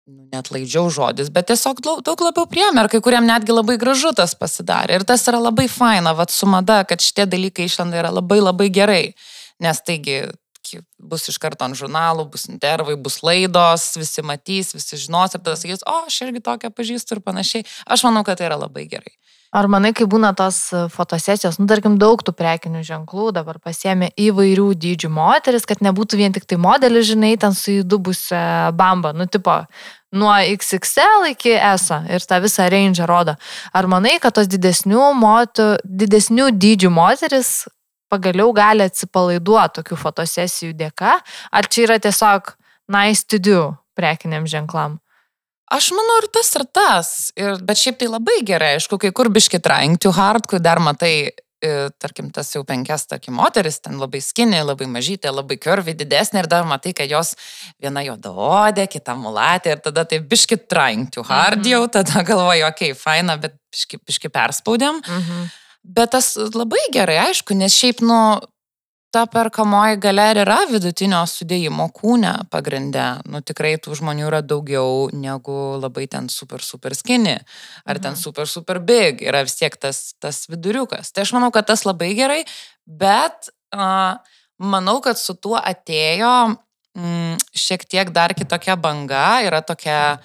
[0.08, 3.78] nu, net laidžiau žodis, bet tiesiog daug, daug labiau priemė ir kai kuriem netgi labai
[3.82, 5.00] gražu tas pasidarė.
[5.00, 8.70] Ir tas yra labai faina, vad su mada, kad šitie dalykai išlenda yra labai labai
[8.74, 9.04] gerai.
[9.64, 10.26] Nes taigi
[10.98, 15.58] bus iš karto ant žurnalų, bus intervai, bus laidos, visi matys, visi žinos ir tada
[15.60, 17.68] sakys, o aš irgi tokią pažįstu ir panašiai.
[17.86, 19.14] Aš manau, kad tai yra labai gerai.
[19.54, 24.10] Ar manai, kai būna tos e, fotosesijos, nu, tarkim, daug tų prekinių ženklų dabar pasiemė
[24.18, 29.28] įvairių dydžių moteris, kad nebūtų vien tik tai modelis, žinai, ten su įdubusią bambą, nu,
[29.30, 29.60] tipo,
[30.18, 33.38] nuo XXL iki ESA ir tą visą range rodo.
[33.78, 37.54] Ar manai, kad tos didesnių, motų, didesnių dydžių moteris
[38.10, 41.20] pagaliau gali atsipalaiduoti tokių fotosesijų dėka,
[41.54, 42.56] ar čia yra tiesiog
[42.94, 43.64] nice to do
[43.94, 44.98] prekiniam ženklam?
[45.74, 47.10] Aš manau ir tas ir tas,
[47.40, 50.78] ir, bet šiaip tai labai gerai, aišku, kai kur biški trying to hard, kai dar
[50.84, 51.32] matai,
[51.64, 56.44] e, tarkim, tas jau penkias, tarkim, moteris, ten labai skinė, labai mažytė, labai kurvi didesnė
[56.44, 57.34] ir dar matai, kad jos
[57.82, 61.72] viena juodaodė, kita mulatė ir tada tai biški trying to hard Mhm.
[61.74, 65.02] jau, tada galvoju, okei, okay, faina, bet biški, biški perspaudėm.
[65.08, 65.52] Mhm.
[65.84, 68.40] Bet tas labai gerai, aišku, nes šiaip, nu,
[69.14, 73.06] ta perkamoji galia ir yra vidutinio sudėjimo kūne pagrindę.
[73.30, 77.36] Nu, tikrai tų žmonių yra daugiau negu labai ten super, super skinny.
[77.86, 78.22] Ar ten Mhm.
[78.24, 79.22] super, super big.
[79.22, 81.12] Yra vis tiek tas, tas viduriukas.
[81.14, 82.42] Tai aš manau, kad tas labai gerai,
[82.88, 84.18] bet uh,
[84.58, 86.58] manau, kad su tuo atėjo
[86.98, 89.42] mm, šiek tiek dar kitokia banga.
[89.46, 90.18] Yra tokia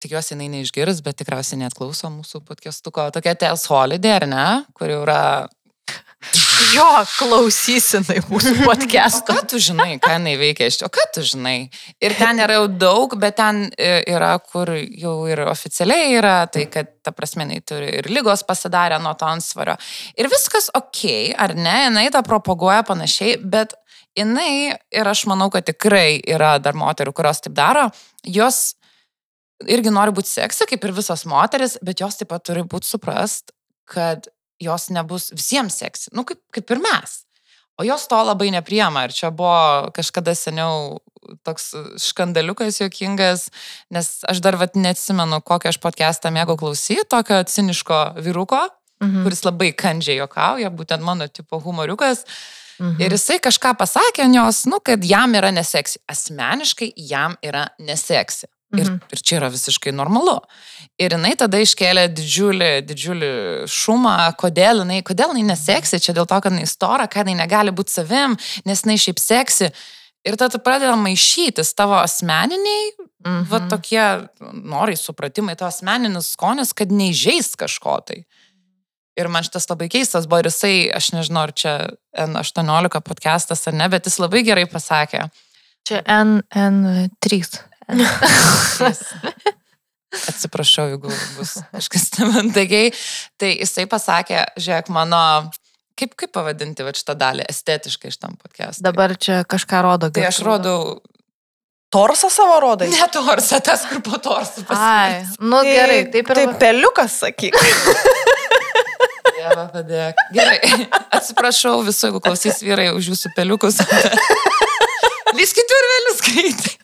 [0.00, 3.10] tikiuosi, jinai neišgirs, bet tikriausiai net klauso mūsų podcastuko.
[3.12, 4.46] Tokia Tels Holiday, ar ne?
[4.76, 5.20] Kur yra...
[6.74, 6.86] Jo,
[7.18, 9.34] klausysinai mūsų podcast'o.
[9.34, 10.88] ką tu žinai, ką jinai veikia iš čia?
[10.88, 11.68] O ką tu žinai?
[12.02, 16.66] Ir ten yra jau daug, bet ten e, yra, kur jau ir oficialiai yra, tai
[16.72, 19.76] kad, ta prasme, jinai turi ir lygos pasidarę nuo to ansvario.
[20.18, 21.02] Ir viskas ok,
[21.46, 21.76] ar ne?
[21.88, 23.74] Jinai tą propaguoja panašiai, bet
[24.18, 27.88] jinai, ir aš manau, kad tikrai yra dar moterų, kurios taip daro,
[28.26, 28.76] jos
[29.70, 33.54] irgi nori būti seksy, kaip ir visos moteris, bet jos taip pat turi būti suprast,
[33.90, 34.28] kad
[34.60, 36.10] jos nebus visiems seksy.
[36.12, 37.22] Nu, kaip, kaip ir mes.
[37.78, 39.04] O jos to labai nepriema.
[39.08, 41.00] Ir čia buvo kažkada seniau
[41.42, 41.72] toks
[42.04, 43.48] škandaliukas juokingas,
[43.90, 48.68] nes aš dar vat neatsimenu, kokią aš podcastą mėgau klausyti, tokio ciniško vyruko,
[49.02, 49.24] Mhm.
[49.24, 52.24] kuris labai kandžiai juokauja, būtent mano tipo humoriukas.
[52.78, 53.00] Mhm.
[53.02, 55.98] Ir jisai kažką pasakė ant jos, nu, kad jam yra neseksi.
[56.08, 58.46] Asmeniškai jam yra neseksi.
[58.74, 59.00] Ir, Mhm.
[59.12, 60.38] ir čia yra visiškai normalu.
[60.98, 63.32] Ir jinai tada iškėlė didžiulį, didžiulį
[63.70, 67.70] šumą, kodėl jinai, kodėl jinai neseksi, čia dėl to, kad jinai stora, kad jinai negali
[67.70, 69.70] būti savim, nes jinai šiaip seksi.
[70.24, 72.92] Ir tada pradeda maišytis tavo asmeniniai,
[73.26, 73.44] Mhm.
[73.48, 78.24] va tokie norai, supratimai, tavo asmeninis skonis, kad neižeis kažko tai.
[79.16, 83.72] Ir man šitas labai keistas buvo ir jisai, aš nežinau, ar čia N18 podcastas ar
[83.74, 85.30] ne, bet jis labai gerai pasakė.
[85.86, 87.60] Čia N3.
[90.30, 92.92] Atsiprašau, jeigu bus kažkas nemandagiai.
[93.40, 95.20] Tai jisai pasakė, žiūrėk, mano,
[95.98, 98.84] kaip, kaip pavadinti va šitą dalį estetiškai šitam podcast'ui.
[98.86, 100.12] Dabar čia kažką rodo.
[100.14, 100.78] Tai aš rodau,
[101.94, 102.88] Torsą savo rodai.
[102.90, 105.44] ne torsą, tas, kur po torsą Ai, pasakė.
[105.46, 106.38] nu gerai, taip ir.
[106.40, 107.54] Tai peliukas, sakyk.
[109.36, 110.18] Dieve, padėk.
[110.34, 110.56] Gerai,
[111.14, 113.78] atsiprašau visų, jeigu klausys vyrai už jūsų peliukus.
[115.38, 116.74] Lyskit urvelius greitai.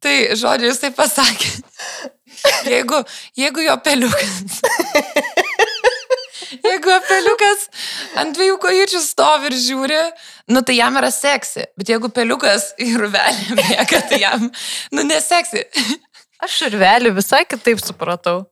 [0.00, 1.50] Tai, žodžiu, jis tai pasakė.
[2.68, 3.00] Jeigu,
[3.38, 4.60] jeigu jo peliukas.
[6.66, 7.66] Jeigu peliukas
[8.20, 10.00] ant dviejų kojyčių stovi ir žiūri,
[10.54, 11.66] nu tai jam yra seksi.
[11.78, 14.50] Bet jeigu peliukas į urvelį bėga, tai jam,
[14.94, 15.66] nu, neseksi.
[16.44, 18.44] Aš vėliau visai kitaip supratau.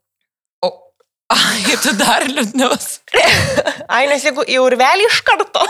[1.32, 2.98] Ai, tu dar liūdniaus.
[3.88, 5.64] Ai, nes jeigu į urvelį iš karto.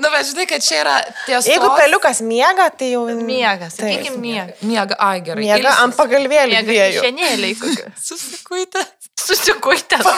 [0.00, 0.94] Nu, bet žinai, kad čia yra
[1.26, 1.46] tiesos.
[1.50, 3.04] Jeigu peliukas miega, tai jau...
[3.20, 3.84] Miegas, Taip.
[4.00, 4.62] sakykime, miegas.
[4.66, 5.44] Miega, ai gerai.
[5.44, 5.82] Miega ilsis.
[5.84, 7.02] ant pagalvėlių Miegas dviejų.
[7.04, 7.86] šianėliai kokie.
[8.08, 8.82] Susikuitę.
[9.24, 10.08] Susikuitęs.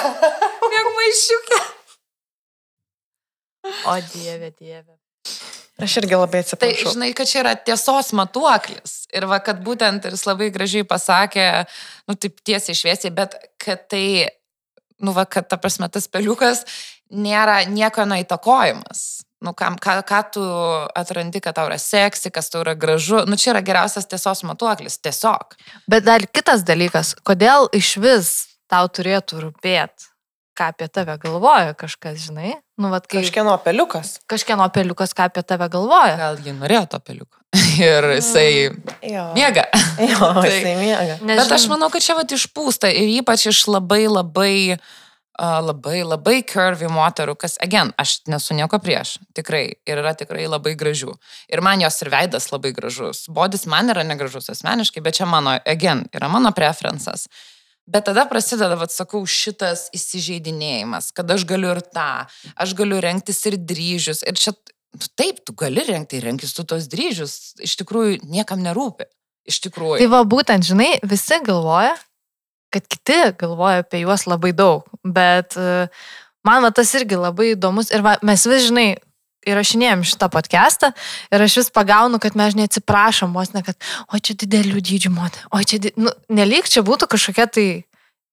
[0.73, 1.61] Mieg maišiukė.
[3.91, 4.97] O dieve, dieve.
[5.83, 6.93] Aš irgi labai Tai atsiprašau.
[6.95, 8.95] žinai, kad čia yra tiesos matuoklis.
[9.13, 11.67] Ir va, kad būtent ir jis labai gražiai pasakė,
[12.09, 14.29] nu taip tiesiai šviesiai, bet kad tai,
[15.05, 16.65] nu va, kad ta prasme tas peliukas
[17.13, 19.05] nėra nieko neįtakojimas.
[19.45, 20.43] Nu, kam, ką, ką tu
[20.97, 23.21] atrandi, kad tau yra seksi, kas tau yra gražu.
[23.29, 24.97] Nu, čia yra geriausias tiesos matuoklis.
[25.05, 25.59] Tiesiog.
[25.93, 28.31] Bet dar kitas dalykas, kodėl iš vis
[28.73, 30.09] tau turėtų rūpėti,
[30.57, 32.55] ką apie tave galvoja kažkas, žinai?
[32.81, 34.17] Nu, vad, kai Kažkieno peliukas.
[34.29, 36.17] kažkieno peliukas, ką apie tave galvoja.
[36.21, 37.39] Gal ji norėjo to peliuko.
[37.81, 38.71] Ir jisai
[39.07, 39.31] Jo.
[39.37, 39.69] miega.
[40.13, 41.17] Jo, Tai- jisai miega.
[41.23, 46.03] Nes, Bet aš manau, kad čia vat išpūsta ir ypač iš labai labai, uh, labai,
[46.05, 51.13] labai curvy moterų, kas, again, aš nesu nieko prieš, tikrai, ir yra tikrai labai gražių.
[51.53, 53.25] Ir man jos ir veidas labai gražus.
[53.33, 57.29] Bodis man yra negražus asmeniškai, bet čia mano, again, yra mano preferencas.
[57.87, 62.27] Bet tada prasideda, vad sakau, šitas įsižeidinėjimas, kad aš galiu ir tą,
[62.59, 64.25] aš galiu renktis ir dryžius.
[64.27, 64.57] Ir čia,
[64.99, 69.07] tu taip, tu gali renkti, renkis tu tos dryžius, iš tikrųjų niekam nerūpi.
[69.47, 70.01] Iš tikrųjų.
[70.03, 71.95] Tai va būtent, žinai, visi galvoja,
[72.75, 74.89] kad kiti galvoja apie juos labai daug.
[75.07, 75.87] Bet e,
[76.47, 77.93] man va tas irgi labai įdomus.
[77.95, 78.89] Ir va, mes vis, žinai,
[79.47, 80.93] įrašinėjom šitą podcastą
[81.33, 83.79] ir aš vis pagaunu, kad mes neatsiprašom, vos ne, kad,
[84.11, 85.95] o čia didelių dydžių moterų, o čia, di...
[86.01, 87.67] nu, nelik čia būtų kažkokia tai,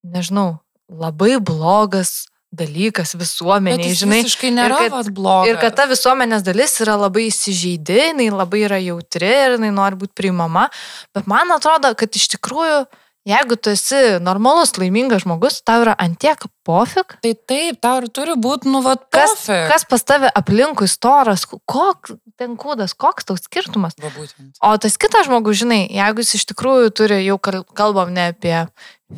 [0.04, 0.58] nežinau,
[0.90, 4.20] labai blogas dalykas visuomeniai, žinai.
[4.22, 5.50] Visiškai nėra ir kad- blogas.
[5.50, 9.98] Ir kad ta visuomenės dalis yra labai įsižeidi, jinai labai yra jautri ir jinai nori
[10.04, 10.68] būti priimama.
[11.14, 12.84] Bet man atrodo, kad iš tikrųjų,
[13.28, 17.16] jeigu tu esi normalus, laimingas žmogus, tau yra antiek pofik.
[17.24, 19.64] Tai taip, tau ir turi būti, nu, va, Kas, pofik.
[19.72, 23.96] kas pas tave aplinkui storas, koks ten kūdas, koks tau skirtumas.
[24.02, 24.58] Va, būtent.
[24.64, 28.56] O tas kitas žmogus, žinai, jeigu jis iš tikrųjų turi, jau kal- kalbam ne apie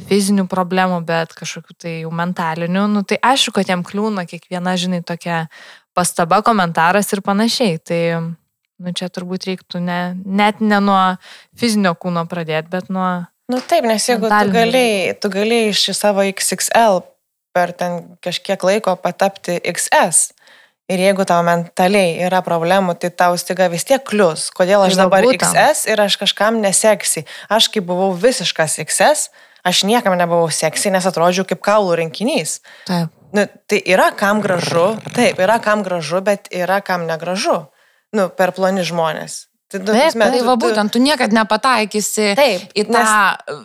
[0.09, 5.01] fizinių problemų, bet kažkokių tai jau mentalinių, nu, tai aišku, kad jam kliūna kiekviena, žinai,
[5.07, 5.47] tokia
[5.97, 7.79] pastaba, komentaras ir panašiai.
[7.81, 8.01] Tai,
[8.83, 11.01] nu, čia turbūt reiktų ne, net ne nuo
[11.57, 13.25] fizinio kūno pradėti, bet nuo...
[13.53, 14.55] Nu taip, nes jeigu tu Mentalinį.
[14.57, 17.03] galėjai, tu galėjai iš savo XXL
[17.55, 20.33] per ten kažkiek laiko patapti XS.
[20.87, 24.51] Ir jeigu tau mentaliai yra problemų, tai tau stiga vis tiek klius.
[24.55, 25.43] Kodėl aš Tai dabar būtent.
[25.43, 27.25] XS ir aš kažkam neseksi.
[27.51, 29.31] Aš kai buvau visiškas XS,
[29.67, 32.61] aš niekam nebuvau seksi, nes atrodžiau kaip kaulų rinkinys.
[32.87, 33.11] Taip.
[33.35, 37.65] Nu, tai yra kam gražu, taip, yra kam gražu, bet yra kam negražu.
[38.15, 39.47] Nu, per ploni žmonės.
[39.69, 43.03] Tai, nu, Taip, prasme, Tai va būtent, tu niekad nepataikysi Taip, į tą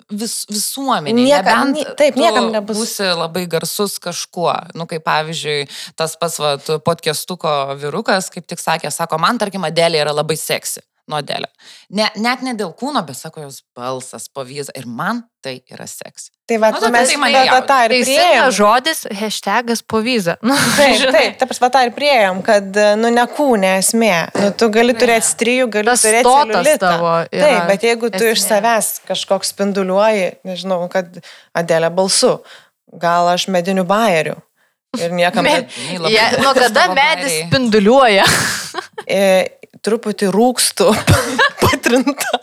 [0.09, 1.13] vis, visuomenę.
[1.13, 4.73] Niekam- Nebent taip, niekam nebus- Būsi labai garsus kažkuo.
[4.73, 6.39] Nu, kaip pavyzdžiui, tas pats
[6.83, 10.81] podkestuko vyrukas, kaip tik sakė, sako, man tarkim, Adelė yra labai seksi.
[11.11, 11.47] Nu, Adelė.
[11.91, 14.69] Ne, net ne dėl kūno, bet sako jos balsas, pavyzdys.
[14.79, 16.29] Ir man tai yra seksi.
[16.47, 17.65] Tai va, Nu, tu tai mes tai tai mane jaudina.
[17.67, 18.51] tą ir Teisingas priėjom.
[18.59, 20.37] žodis, hashtagas povyza.
[20.47, 24.13] Nu, Taip, taip, ta prasme, tą ir priejom, kad, nu, ne kūnė esmė.
[24.39, 26.79] Nu, tu gali turėti strijų, gali Tas turėti celiulitą.
[26.87, 28.47] tavo Taip, bet jeigu tu iš esmė.
[28.61, 31.19] savęs kažkoks spinduliuoji, nežinau, kad
[31.59, 32.37] Adelė balsu,
[33.03, 34.37] gal aš mediniu bairiu.
[34.99, 38.25] Ir niekam Med- labai Ja, nuo kada medis spinduliuoja?
[39.75, 40.89] E, truputį rūkstų
[41.61, 42.39] patrinta.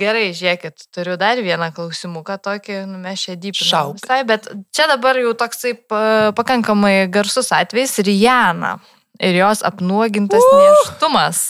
[0.00, 3.98] Gerai, žiūrėkit, turiu dar vieną klausimuką, tokį, nu, mes čia dypinam Šauk.
[3.98, 8.78] visai, bet čia dabar jau toksai pa- pakankamai garsus atvejis- Rijana
[9.20, 11.42] ir jos apnuogintas neštumas.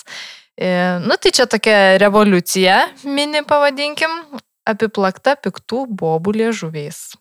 [0.58, 4.10] E, Nu, tai čia tokia revoliucija, mini pavadinkim,
[4.66, 7.14] apiplakta piktų bobų liežuviais.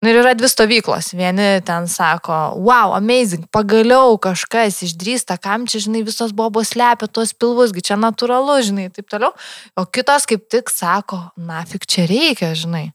[0.00, 1.10] Nu ir yra dvi stovyklos.
[1.12, 2.32] Vieni ten sako,
[2.64, 8.56] wow, amazing, pagaliau kažkas išdrįsta, kam čia, žinai, visos bobos slepia tuos pilvusgi, čia natūralu,
[8.64, 9.34] žinai, taip toliau.
[9.76, 12.86] O kitos kaip tik sako, nafik čia reikia, žinai.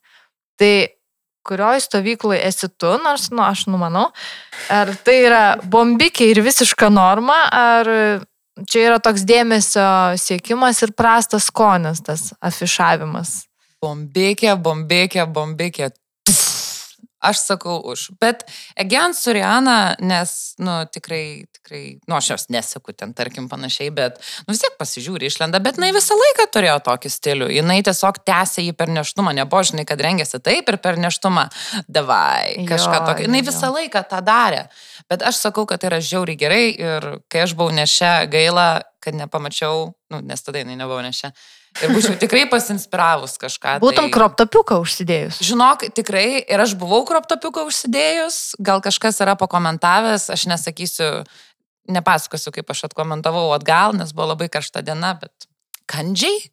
[0.58, 0.74] Tai
[1.46, 4.08] kurioj stovykloje esi tu, nors, nu, aš numanau,
[4.74, 7.92] ar tai yra bombikė ir visiška norma, ar
[8.66, 13.44] čia yra toks dėmesio siekimas ir prastas skonis, tas afišavimas.
[13.86, 15.92] Bombėkė, bombėkė, bombėkė.
[17.26, 18.08] Aš sakau už.
[18.22, 18.46] Bet
[18.80, 24.20] again su Rihanna, nes, nu, tikrai, tikrai, nu, aš jos neseku ten, tarkim, panašiai, bet,
[24.46, 27.50] nu, vis tiek pasižiūri, išlenda, bet jinai visą laiką turėjo tokį stilių.
[27.58, 31.48] Jinai tiesiog tęsė jį per neštumą, nebuvo, žinai, kad rengėsi taip ir per neštumą.
[31.90, 33.28] Davai, kažką Jo, tokio.
[33.28, 33.50] Jinai jo.
[33.50, 34.66] visą laiką tą darė.
[35.10, 39.18] Bet aš sakau, kad tai yra žiauriai gerai ir kai aš buvau nešia, gaila, kad
[39.18, 41.34] nepamačiau, nu, nes tada jinai nebuvo nešia.
[41.84, 43.80] Ir būčiau tikrai pasinspiravus kažką.
[43.84, 44.14] Būtum tai...
[44.16, 45.42] kroptopiuką užsidėjus.
[45.44, 51.10] Žinok, tikrai ir aš buvau kroptopiuką užsidėjus, gal kažkas yra pakomentavęs, aš nesakysiu,
[51.92, 55.50] nepasakosiu, kaip aš atkomentavau atgal, nes buvo labai karšta diena, bet
[55.92, 56.48] kandžiai,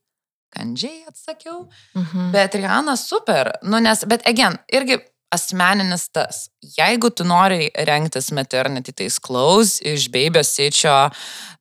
[0.56, 1.68] kandžiai atsakiau.
[1.94, 2.32] Mhm.
[2.34, 4.98] Bet Rihanna super, nu nes, bet again, irgi
[5.32, 6.46] asmeninis tas,
[6.76, 11.08] jeigu tu nori rengtis maternity tais klaus iš baby sičio,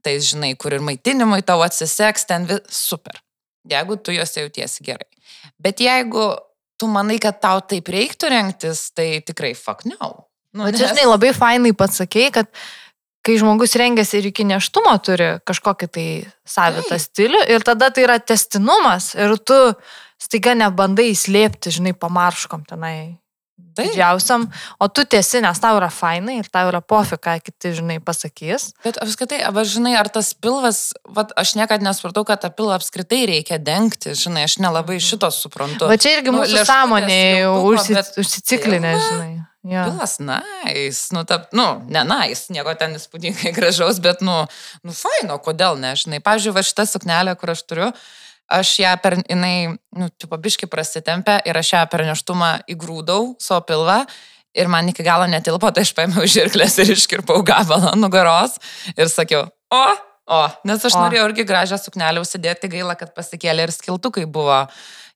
[0.04, 3.22] tai žinai, kur ir maitinimui tau atsiseks, ten vis, super.
[3.70, 5.10] Jeigu tu juos jautiesi gerai.
[5.62, 6.32] Bet jeigu
[6.82, 10.28] tu manai, kad tau taip reiktų rengtis, tai tikrai fuck no.
[10.52, 12.50] Nu, O čia, žinai, labai fainai sakei, kad
[13.22, 16.08] kai žmogus rengiasi ir iki neštumo turi kažkokį tai
[16.48, 17.06] savitą Taip.
[17.06, 19.58] stilių ir tada tai yra testinumas ir tu
[20.22, 23.21] staiga nebandai slėpti, žinai, pamarškom tenai
[23.76, 23.92] Taip.
[23.92, 24.46] didžiausiam,
[24.80, 28.72] o tu tiesi, nes tau yra fainai ir tau yra pofi, ką kiti, žinai, pasakys.
[28.84, 33.24] Bet apskritai, va, žinai, ar tas pilvas, va, aš niekada nesupratau, kad tą pilvą apskritai
[33.32, 35.88] reikia dengti, žinai, aš nelabai šito suprantu.
[35.92, 39.32] Va čia irgi Nu, mūsų lėšutės sąmonė jautuko, užsi, bet užsiciklinė, žinai.
[39.62, 39.84] Jo.
[39.86, 44.40] Pilas, nais, nu, ta, nu, ne nais, nieko ten įspūdingai gražaus, bet, nu,
[44.82, 46.20] nu, faino, kodėl ne, žinai.
[46.26, 47.92] Pavyzdžiui, va šitą suknelę, kur aš turiu,
[48.52, 49.56] aš ją per, jinai,
[49.98, 54.02] nu, tipo biški prasitempė ir aš ją per neštumą įgrūdau savo pilvą
[54.58, 58.58] ir man iki galo netilpo, tai aš paėmiau žirklės ir iškirpau gabalą nugaros
[58.98, 59.84] ir sakiau, o,
[60.28, 61.06] o, nes aš O.
[61.06, 64.66] norėjau irgi gražią suknelę užsidėti, gaila, kad pasikėlė ir skiltukai buvo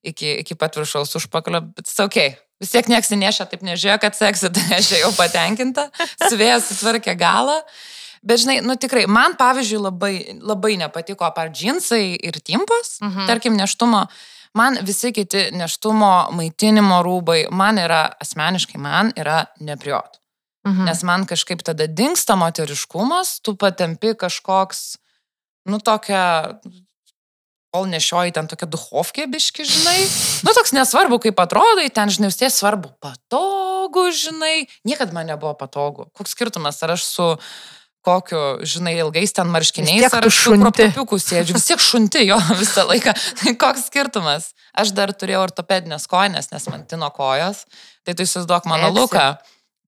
[0.05, 2.21] iki, iki pat viršaus užpakalio, bet it's ok.
[2.63, 5.89] Vis tiek nieks nešia, taip nežiūrėjo, kad seksi, tai aš jau patenkinta,
[6.29, 7.57] svėjas sutvarkė galą.
[8.25, 13.27] Bet žinai, nu tikrai, man pavyzdžiui labai, labai nepatiko par džinsai ir timpos, mhm.
[13.29, 14.05] tarkim, neštumo.
[14.55, 20.21] Man visi kiti neštumo, maitinimo rūbai, man yra, asmeniškai man yra nepriot.
[20.65, 20.87] Mhm.
[20.87, 24.97] Nes man kažkaip tada dinksta moteriškumas, tu patempi kažkoks,
[25.69, 26.57] nu tokia,
[27.75, 29.99] kol nešioji ten tokia duhovkė biški, žinai.
[30.47, 34.65] Nu toks nesvarbu, kaip atrodai, ten, žinai, vis tiek svarbu, patogu, žinai.
[34.87, 36.07] Niekad man nebuvo patogu.
[36.15, 37.27] Koks skirtumas, ar aš su
[38.05, 41.57] kokiu, žinai, ilgais ten marškiniais ar šuntiuku sėdžiu.
[41.57, 43.15] Vis tiek šunti jo visą laiką.
[43.41, 44.51] Tai koks skirtumas?
[44.75, 47.63] Aš dar turėjau ortopedinės kojas, nes man tino kojos.
[48.05, 48.97] Tai tu įsivaizduok mano Esi.
[48.99, 49.25] luką,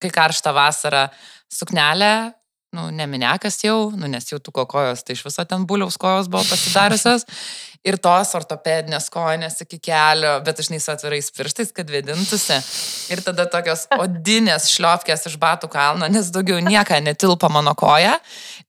[0.02, 1.08] kai karšta vasara,
[1.52, 2.14] suknelė,
[2.76, 6.44] nu, neminekas jau, nu, nes jau tų kojos, tai iš viso ten buliaus kojos buvo
[6.50, 7.24] pasidariusios.
[7.88, 12.58] Ir tos ortopedinės kojonės iki kelio, bet žinai, su atvirais pirštais, kad vedintųsi.
[13.14, 18.18] Ir tada tokios odinės šliopkės iš batų kalno, nes daugiau nieka netilpa mano koja.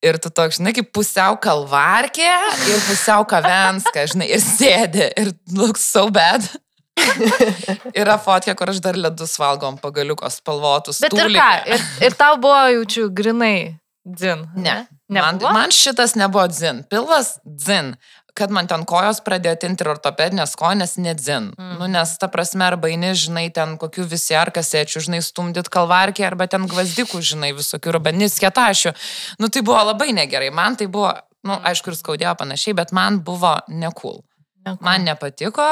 [0.04, 2.30] Ir tu toks, žinai, kaip pusiau kalvarkė
[2.68, 5.10] ir pusiau kavenska, žinai, ir sėdi.
[5.18, 6.46] Ir looks so bad.
[7.98, 11.02] Yra fotkė, kur aš dar ledus valgom pagaliukos spalvotus.
[11.02, 13.78] Bet ir ką, ir, ir tau buvo, jaučiu, grinai
[14.08, 14.46] dzin.
[14.56, 14.80] Ne.
[15.08, 16.84] ne man, man šitas nebuvo dzin.
[16.90, 17.94] Pilvas dzin
[18.38, 21.50] kad man ten kojos pradėjo tinti ir ortopedinės kojas, nedzin.
[21.58, 21.76] Mm.
[21.80, 26.26] Nu, nes ta prasme, arba eini, žinai, ten kokių visi ar kasečių, žinai, stumdyt kalvarkį,
[26.28, 28.94] arba ten gvazdikų, žinai, visokių, arba nisketašių.
[29.42, 30.52] Nu, tai buvo labai negerai.
[30.54, 31.10] Man tai buvo,
[31.48, 34.20] nu, aišku, ir skaudėjo panašiai, bet man buvo nekul.
[34.22, 34.78] Cool.
[34.84, 35.66] Man nepatiko.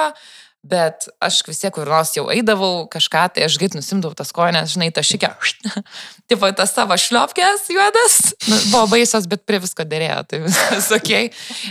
[0.67, 4.73] Bet aš vis tiek kur nors jau eidavau kažką, tai aš greit nusimdavau tas kojas,
[4.73, 5.31] žinai, ta šikė.
[6.27, 8.17] Taip, tas savo šliopkės juodas.
[8.51, 11.13] Nu, buvo baisos, bet prie visko dėrėjo, tai viskas ok.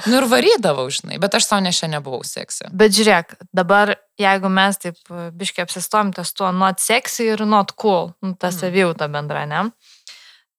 [0.08, 2.70] Nu ir varydavau, žinai, bet aš savo nešia nebuvau seksy.
[2.72, 8.14] Bet žiūrėk, dabar jeigu mes taip biškiai apsistom ties tuo not sexy ir not cool,
[8.24, 8.58] nu, ta mm.
[8.62, 9.66] savijauta bendra, ne?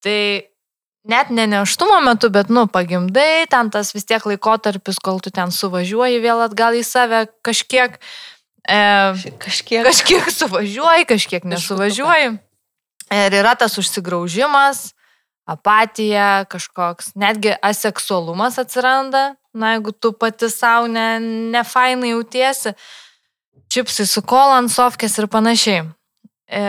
[0.05, 0.21] Tai
[1.09, 5.55] net ne neštumo metu, bet, nu, pagimdai, ten tas vis tiek laikotarpis, kol tu ten
[5.55, 7.97] suvažiuoji vėl atgal į save kažkiek.
[8.67, 8.81] E,
[9.41, 9.87] kažkiek.
[9.87, 12.37] Kažkiek suvažiuoji, kažkiek nesuvažiuoji.
[13.15, 14.91] Ir yra tas užsigraužimas,
[15.47, 21.21] apatija, kažkoks, netgi aseksualumas atsiranda, na, jeigu tu pati savo ne,
[21.53, 22.75] ne fainai jautiesi,
[23.71, 25.87] čipsai su kolant, sofkės ir panašiai.
[26.51, 26.65] E,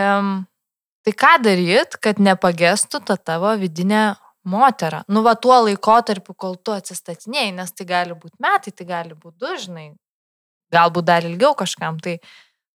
[1.04, 4.14] tai ką daryt, kad nepagestų ta tavo vidinė
[4.48, 5.02] moterą.
[5.10, 9.42] Nu, va tuo laikotarpiu, kol tu atsistatinėjai, nes tai gali būti metai, tai gali būti
[9.42, 9.88] du, žinai,
[10.74, 11.98] galbūt dar ilgiau kažkam.
[12.02, 12.18] Tai,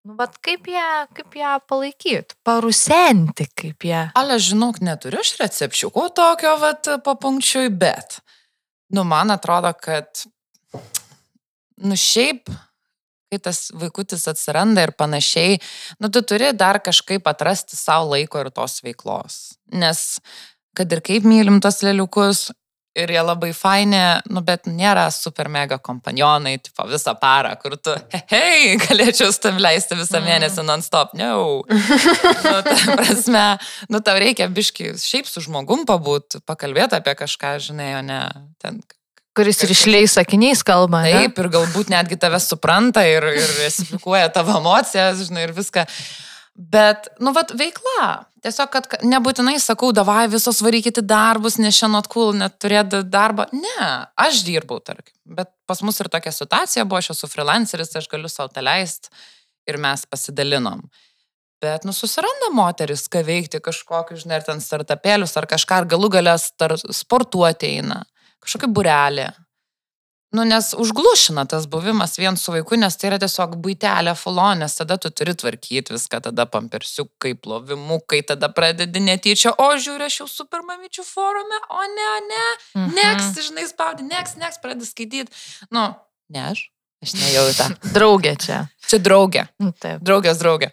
[0.06, 4.02] nu, bet kaip ją, kaip ją palaikyti, parusenti, kaip ją.
[4.18, 8.20] Ale, žinok, neturiu aš recepčiuko tokio, vat, papunkčiui, bet,
[8.94, 10.24] nu, man atrodo, kad,
[11.82, 12.50] nu, šiaip
[13.32, 15.56] kai tas vaikutis atsiranda ir panašiai,
[16.04, 19.38] nu, tu turi dar kažkaip atrasti savo laiko ir tos veiklos.
[19.72, 20.20] Nes
[20.76, 22.50] kad ir kaip mylim tos lėliukus,
[22.94, 24.00] ir jie labai faini,
[24.32, 29.60] nu, bet nėra super mega kompanionai, tipo visą parą, kur tu, hei, hey, galėčiau tam
[29.62, 30.28] leisti visą mm.
[30.28, 31.30] mėnesį non-stop, ne.
[31.32, 31.62] No.
[32.46, 33.44] nu, ta prasme,
[33.92, 38.24] nu, tau reikia biški šiaip su žmogum pabūt, pakalbėti apie kažką, žinai, o ne
[38.62, 38.82] ten.
[39.32, 41.06] Kuris ir išleis sakiniais kalba.
[41.06, 41.44] Taip, ne?
[41.46, 45.86] ir galbūt netgi tave supranta ir, ir esifikuoja tavo emocijas, žinai, ir viską.
[46.52, 48.26] Bet, nu, vad, veikla.
[48.42, 53.46] Tiesiog, kad nebūtinai sakau, davai visos varykite darbus, nes šiandien cool, net turėti darbą.
[53.54, 53.86] Ne,
[54.18, 55.14] aš dirbau, tarkim.
[55.38, 59.12] Bet pas mus ir tokia situacija buvo, aš esu freelanceris, aš galiu savo tą leisti
[59.70, 60.82] ir mes pasidalinom.
[61.62, 66.10] Bet, nu, susiranda moteris, ką veikti, kažkokius, žinai, ar ten startapėlius, ar kažką, ar galų
[66.16, 66.48] galės
[66.98, 68.00] sportuoti eina,
[68.42, 69.28] kažkokį burelį.
[70.32, 74.96] Nu, nes užglušina tas buvimas vien su vaiku, nes tai yra tiesiog būtelė fulonės, tada
[74.96, 81.04] tu turi tvarkyti viską, tada pampersiukai, plovimukai, tada pradedi netyčia, o žiūrė, aš jau supermamyčių
[81.04, 82.46] forume, o ne, ne,
[82.80, 82.96] mhm.
[82.96, 85.44] neks, žinai, spaudi, neks, neks, pradedi skaityti.
[85.68, 85.90] Nu,
[86.32, 86.64] ne aš,
[87.04, 87.68] aš nejau į tą.
[87.92, 88.64] Draugė čia.
[88.88, 89.44] Čia draugė.
[89.60, 90.00] Nu, taip.
[90.00, 90.72] Draugės draugė.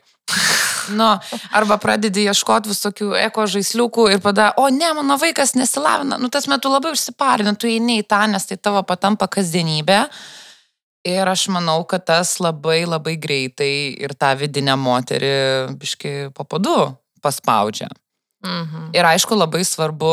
[0.95, 1.07] Nu,
[1.55, 6.19] arba pradedi ieškoti visokių eko žaisliukų ir pada, o ne, mano vaikas nesilavina.
[6.21, 10.01] Nu, tas metu labai užsiparini, tu eini į tą, nes tai tavo patampa kasdienybė.
[11.07, 15.35] Ir aš manau, kad tas labai labai greitai ir tą vidinę moterį,
[15.79, 16.75] biški, papadu
[17.23, 17.87] paspaudžia.
[18.45, 18.91] Mhm.
[18.95, 20.11] Ir aišku, labai svarbu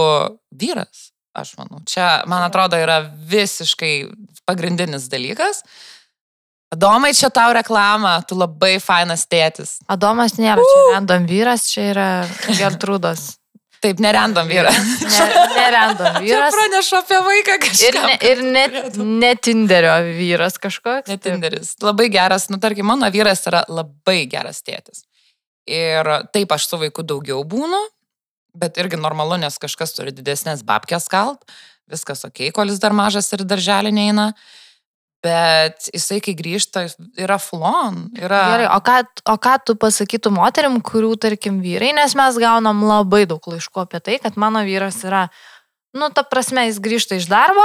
[0.50, 1.82] vyras, aš manau.
[1.86, 3.94] Čia, man atrodo, yra visiškai
[4.46, 5.62] pagrindinis dalykas.
[6.76, 9.78] Adomai, čia tau reklama, tu labai fainas tėtis.
[9.88, 12.06] Adomas nėra čia random vyras, čia yra
[12.52, 13.26] Gertrūdos.
[13.84, 14.70] Taip, nerandom vyrą.
[14.72, 16.54] Ne, nerandom Čia vyras.
[16.56, 18.04] pranešu apie vaiką Ir, kažką.
[18.08, 21.10] ne, ir net ne Tinderio vyras kažkoks.
[21.12, 21.18] Ne.
[21.20, 21.74] Tinderis.
[21.84, 25.04] Labai geras, nu tarkim, mano vyras yra labai geras tėtis.
[25.68, 27.78] Ir taip aš su vaiku daugiau būnu,
[28.56, 31.44] bet irgi normalu, nes kažkas turi didesnės babkės kalt,
[31.92, 34.30] viskas ok, kol jis dar mažas ir darželį neina.
[35.26, 36.84] Bet jisai, kai grįžta,
[37.18, 38.04] yra flon.
[38.20, 38.42] Yra...
[38.52, 38.98] Gerai, o ką,
[39.32, 44.02] o ką tu pasakytų moterim, kurių, tarkim, vyrai, nes mes gaunam labai daug laiškų apie
[44.04, 45.26] tai, kad mano vyras yra,
[45.96, 47.64] nu, ta prasme, jis grįžta iš darbo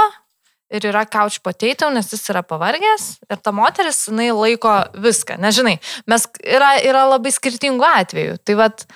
[0.72, 4.72] ir yra couch potato, nes jis yra pavargęs ir ta moteris, jinai laiko
[5.04, 5.76] viską, nežinai,
[6.08, 8.38] mes yra, yra labai skirtingų atvejų.
[8.46, 8.86] Tai vad,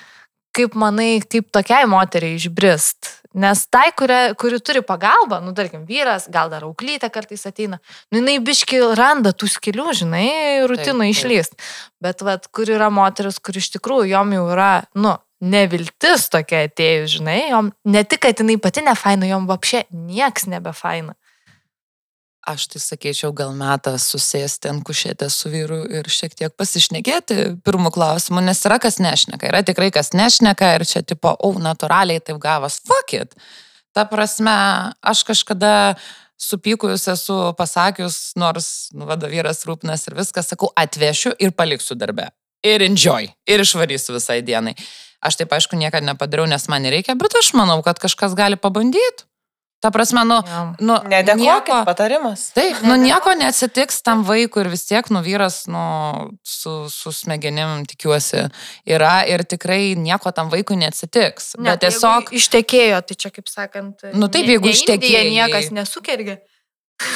[0.57, 3.16] kaip manai, kaip tokiai moteriai išbrist?
[3.37, 7.77] Nes tai, kuri, kuri turi pagalbą, nu, tarkim, vyras, gal dar auklytė kartais ateina,
[8.09, 10.29] nu, jinai biški randa tų skilių, žinai,
[10.69, 11.13] rutiną taip.
[11.13, 11.53] išlyst.
[12.01, 15.13] Bet, vad, kur yra moteris, kur iš tikrųjų jom jau yra, nu,
[15.43, 21.13] neviltis tokia atėjus, žinai, jom ne tik, kad jinai pati nefaina, jom vapšė nieks nebefaina.
[22.47, 27.91] Aš tai sakyčiau, gal metas susėsti ant kušėtės su vyru ir šiek tiek pasišnekėti pirmų
[27.91, 32.23] klausimų, nes yra kas nešneka, yra tikrai kas nešneka ir čia tipo, o, oh, natūraliai
[32.23, 33.35] taip gavas, fuck it.
[33.91, 34.55] Ta prasme,
[35.03, 35.73] aš kažkada
[36.39, 42.29] supykus esu pasakius, nors, nu, vada vyras rūpnas ir viskas, sakau, atvešiu ir paliksiu darbę.
[42.63, 43.27] Ir enjoy.
[43.43, 44.77] Ir išvarysiu visai dienai.
[45.19, 49.26] Aš taip aišku niekada nepadariau, nes man nereikia, bet aš manau, kad kažkas gali pabandyti.
[49.79, 50.39] Ta prasme, nu,
[50.81, 52.47] nu nieko- patarimas.
[52.55, 55.83] Taip, nu nieko neatsitiks tam vaikui ir vis tiek, nu vyras, nu,
[56.41, 58.47] su, su smegenim, tikiuosi,
[58.89, 61.53] yra ir tikrai nieko tam vaikui neatsitiks.
[61.61, 64.01] Ne, bet tiesiog, Ištekėjo, tai čia kaip sakant.
[64.17, 65.29] Nu taip, jeigu ne ištekėjai.
[65.37, 66.39] Niekas nesukergė.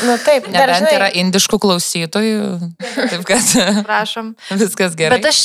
[0.05, 2.41] Nu taip, dar nebent žinai, yra indiškų klausytojų,
[3.09, 3.53] taip kad
[3.88, 4.36] Prašom.
[4.53, 5.18] viskas gerai.
[5.18, 5.39] Bet aš,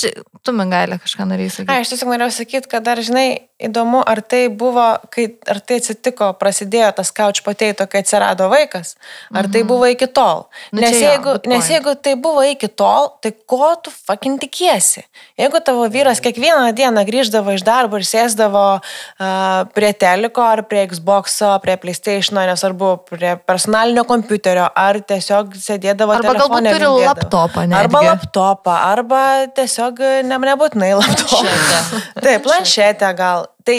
[0.45, 1.73] tu man gali kažką norėjai sakyti.
[1.73, 3.25] Ai, aš tiesiog norėjau sakyti, kad dar, žinai,
[3.57, 8.95] įdomu, ar tai buvo, kai, ar tai atsitiko, prasidėjo tas couch potato, kai atsirado vaikas,
[9.33, 10.45] ar tai buvo iki tol.
[10.75, 15.07] Nu, nes, jo, jeigu, nes jeigu tai buvo iki tol, tai ko tu fucking tikiesi?
[15.41, 20.85] Jeigu tavo vyras kiekvieną dieną grįždavo iš darbo ir sėsdavo uh, prie teliko, ar prie
[20.93, 27.09] Xbox'o, prie PlayStation'o, nesvarbu, prie personalinio kompiuterio, ar tiesiog sėdėdavo Arba galbūt turi lindėdavo.
[27.09, 27.81] laptopą, ne?
[27.81, 29.25] Arba laptopą, arba
[29.57, 31.45] tiesiog ne, nebūtinai laptopą.
[31.47, 32.05] Planšetę.
[32.21, 33.46] Taip, planšetę gal.
[33.65, 33.79] Tai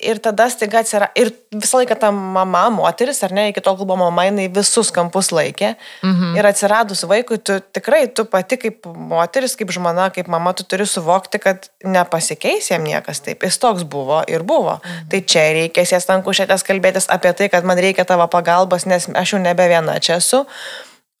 [0.00, 1.12] ir tada staiga atsirado.
[1.18, 5.30] Ir visą laiką ta mama, moteris, ar ne, iki tol, buvo mama, jinai visus kampus
[5.34, 5.74] laikė.
[6.02, 6.36] Mhm.
[6.38, 10.88] Ir atsiradus vaikui, tu tikrai, tu pati kaip moteris, kaip žmona, kaip mama, tu turi
[10.88, 13.44] suvokti, kad nepasikeis jam niekas taip.
[13.44, 14.80] Jis toks buvo ir buvo.
[14.80, 15.08] Mhm.
[15.12, 19.08] Tai čia reikia sėsti ant kušėtės kalbėtis apie tai, kad man reikia tavo pagalbos, nes
[19.14, 20.46] aš jau nebe viena čia esu.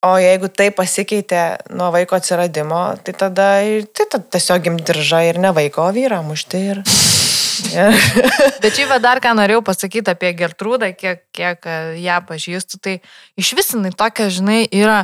[0.00, 1.40] O jeigu tai pasikeitė
[1.76, 3.50] nuo vaiko atsiradimo, tai tada,
[3.92, 6.80] tai tada tiesiog gimdiržą ir ne vaiko, o vyrą mušti ir...
[8.62, 12.96] Bet čia va dar ką norėjau pasakyti apie Gertrūdą, kiek, kiek e, ją pažįstu, tai
[13.36, 15.02] iš vis jinai tokia, žinai, yra,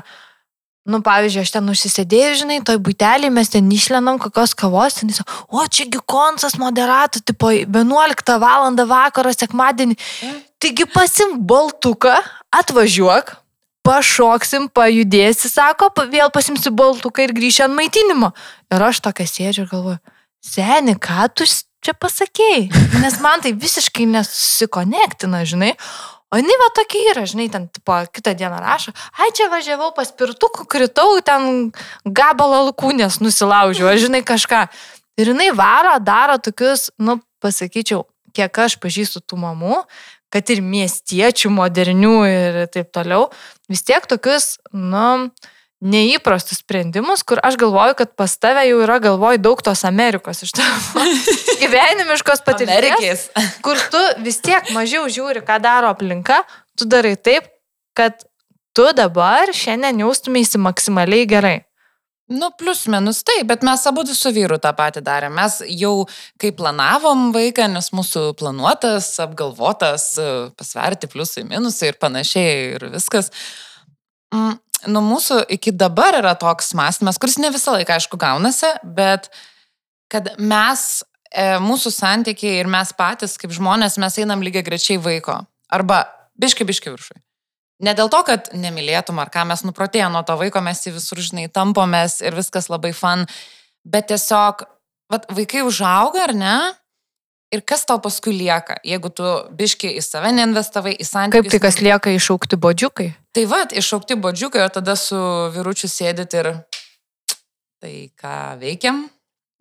[0.89, 5.21] nu, pavyzdžiui, aš ten užsisėdėjau, žinai, toj būtelį mes ten išlenam kokios kavos, ten jis,
[5.53, 8.71] o čiagi koncas moderatų, tipo 11 val.
[8.97, 10.01] vakaro sekmadienį.
[10.57, 12.17] Taigi pasim baltuką,
[12.65, 13.43] atvažiuok,
[13.87, 18.33] pašoksim, pajudėsi, sako, vėl pasimsi baltuką ir grįši ant maitinimo.
[18.73, 20.01] Ir aš tokia sėdžiu ir galvoju,
[20.45, 22.67] seni, ką tu čia pasakėjai?
[23.05, 25.73] Nes man tai visiškai nesusikonektina, žinai.
[26.35, 28.91] O jinai va tokia yra, žinai, ten tipo, kitą dieną rašo,
[29.23, 31.71] ai čia važiavau pas pirtukų, kritau, ten
[32.03, 34.65] gabalą alkūnės nusilaužiau, aš žinai kažką.
[35.23, 38.03] Ir jinai varo, daro tokius, nu, pasakyčiau,
[38.37, 39.79] kiek aš pažįstu tų mamų,
[40.37, 43.31] kad ir miestiečių modernių ir taip toliau,
[43.73, 45.33] vis tiek tokius, nu,
[45.85, 50.55] neįprastus sprendimus, kur aš galvoju, kad pas tave jau yra galvoj daug tos Amerikos iš
[50.57, 51.05] tavo
[51.63, 53.29] gyvenimiškos patirties,
[53.65, 56.43] kur tu vis tiek mažiau žiūri, ką daro aplinka,
[56.77, 57.49] tu darai taip,
[57.97, 58.25] kad
[58.77, 61.59] tu dabar šiandien jaustumėsi maksimaliai gerai.
[62.27, 65.37] Nu, plus minus taip, bet mes abu su vyru tą patį darėm.
[65.39, 66.09] Mes jau,
[66.43, 70.09] kai planavom vaiką, nes mūsų planuotas, apgalvotas,
[70.59, 73.31] pasverti pliusai, minusai ir panašiai ir viskas.
[74.35, 74.57] Mm,
[74.91, 79.31] nu, mūsų iki dabar yra toks mąstymas, kuris ne visą laiką, aišku, gaunasi, bet
[80.11, 85.45] kad mes, e, mūsų santykiai ir mes patys, kaip žmonės, mes einam lygiai grečiai vaiko.
[85.71, 86.03] Arba
[86.43, 87.21] biški, biški viršui.
[87.85, 91.21] Ne dėl to, kad nemylėtum ar ką mes nuprotėjome nuo to vaiko, mes jį visur,
[91.21, 93.27] žinai, tampomės ir viskas labai fan,
[93.85, 94.65] bet tiesiog,
[95.13, 96.57] vat, vaikai užauga ar ne?
[97.55, 101.47] Ir kas tau paskui lieka, jeigu tu biški į save neinvestavai, į santykius.
[101.47, 103.11] Kaip tai kas lieka išaukti bodžiukai?
[103.37, 105.21] Tai vad, iššaukti bodžiukai, o tada su
[105.55, 106.51] vyručiu sėdit ir
[107.79, 109.05] tai ką veikiam?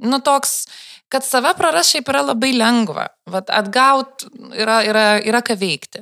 [0.01, 0.66] Nu toks,
[1.13, 3.05] kad save praras šiaip yra labai lengva.
[3.32, 6.01] Vat atgaut yra, yra, yra ką veikti.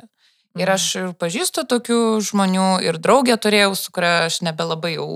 [0.53, 5.07] Ir aš ir pažįstu tokių žmonių, ir draugę turėjau, su kuria aš nebelabai jau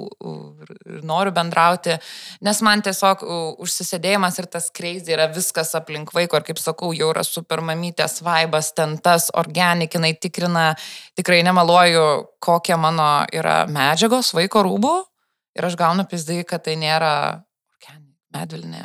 [1.05, 1.99] noriu bendrauti,
[2.41, 3.21] nes man tiesiog
[3.61, 8.71] užsisėdėjimas ir tas kreizė yra viskas aplink vaiko, ir kaip sakau, jau yra supermamytės vaibas,
[8.73, 10.71] ten tas organikinai tikrina,
[11.19, 12.07] tikrai nemaluoju,
[12.41, 14.95] kokie mano yra medžiagos vaiko rūbų,
[15.61, 17.13] ir aš gaunu pizdai, kad tai nėra
[18.33, 18.83] medvilnė,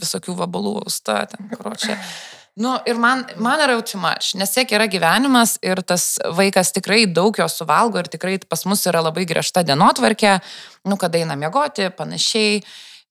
[0.00, 2.00] visokių vabalų austa, ten, kročia.
[2.58, 6.72] Nu, ir man, man yra jau too much, nes tiek yra gyvenimas ir tas vaikas
[6.74, 10.32] tikrai daug jo suvalgo ir tikrai pas mus yra labai griežta dienotvarkė,
[10.90, 12.58] nu, kada eina miegoti, panašiai,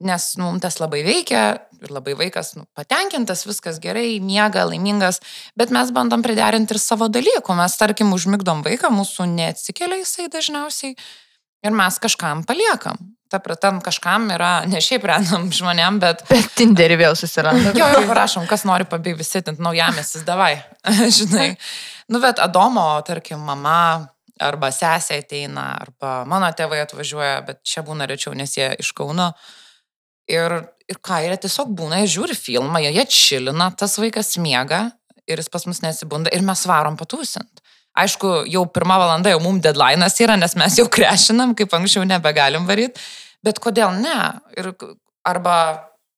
[0.04, 1.46] nes nu, tas labai veikia
[1.80, 5.22] ir labai vaikas nu, patenkintas, viskas gerai, miega, laimingas,
[5.56, 7.56] bet mes bandom priderinti ir savo dalykų.
[7.56, 10.98] Mes, tarkim, užmigdom vaiką, mūsų neatsikelia jisai dažniausiai
[11.64, 13.00] ir mes kažkam paliekam.
[13.28, 17.74] Ta pratam kažkam yra ne šiaip random žmonėm, bet Bet Tinderį vėl susiranda.
[17.76, 20.54] Jo, jau parašom, kas nori pabivisitinti naujamėsis, davai.
[21.18, 21.50] Žinai.
[22.08, 24.08] Nu, bet Adomo, tarkim, mama
[24.40, 29.32] arba sesė ateina, arba mano tėvai atvažiuoja, bet čia būna rečiau, nes jie iš Kauno.
[30.32, 34.90] Ir, ir ką, jie tiesiog būna, jie žiūri filmą, jie čilina, tas vaikas miega
[35.28, 37.64] ir jis pas mus nesibunda ir mes varom patūsint.
[37.98, 42.68] Aišku, jau pirmą valandą jau mums deadline'as yra, nes mes jau krešinam, kaip anksčiau nebegalim
[42.70, 43.02] varyti,
[43.46, 44.18] bet kodėl ne?
[44.58, 44.74] Ir,
[45.28, 45.56] arba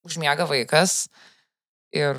[0.05, 1.05] užmiega vaikas
[1.95, 2.17] ir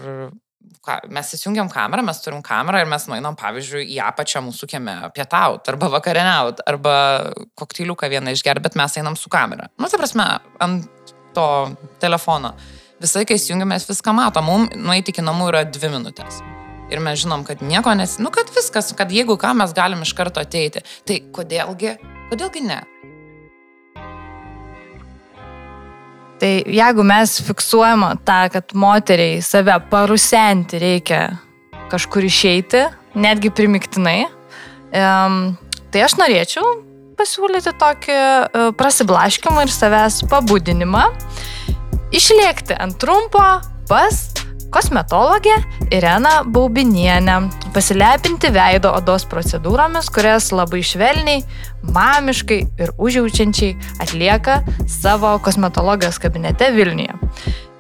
[0.84, 4.96] ką, mes įsijungiam kamerą, mes turim kamerą ir mes nueinam, pavyzdžiui, į apačią mūsų kieme
[5.16, 6.94] pietaut, arba vakarieniaut, arba
[7.60, 9.70] koktyliuką vieną išgerti, bet mes einam su kamera.
[9.78, 10.28] Nu, tai prasme,
[10.60, 11.48] ant to
[12.02, 12.54] telefono.
[13.00, 16.42] Visai, kai įsijungiam, mes viską matom, mums nueiti iki namų yra dvi minutės.
[16.90, 18.16] Ir mes žinom, kad nieko nes...
[18.18, 20.82] Nu, kad viskas, kad jeigu ką, mes galim iš karto ateiti.
[21.06, 21.94] Tai kodėlgi,
[22.32, 22.80] kodėlgi ne?
[26.40, 31.22] Tai jeigu mes fiksuojam tą, kad moteriai save parusenti reikia
[31.92, 32.86] kažkur išeiti,
[33.18, 34.22] netgi primiktinai,
[34.90, 36.78] tai aš norėčiau
[37.20, 41.10] pasiūlyti tokį uh, prasiblaškimą ir savęs pabudinimą,
[42.16, 43.44] išlėkti ant trumpo
[43.90, 44.22] pas
[44.70, 45.50] kosmetologę
[45.90, 51.42] Ireną Baubinienę, pasilepinti veido odos procedūromis, kurias labai švelniai,
[51.94, 54.60] mamiškai ir užjaučiančiai atlieka
[55.00, 57.18] savo kosmetologijos kabinete Vilniuje.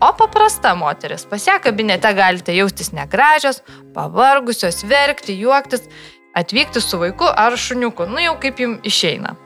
[0.01, 1.25] o paprasta moteris.
[1.31, 3.63] Pas ją kabinete galite jaustis negražios,
[3.95, 5.81] pavargusios, verkti, juoktis,
[6.35, 9.37] atvykti su vaiku ar šuniuku, nu jau kaip jums išeina.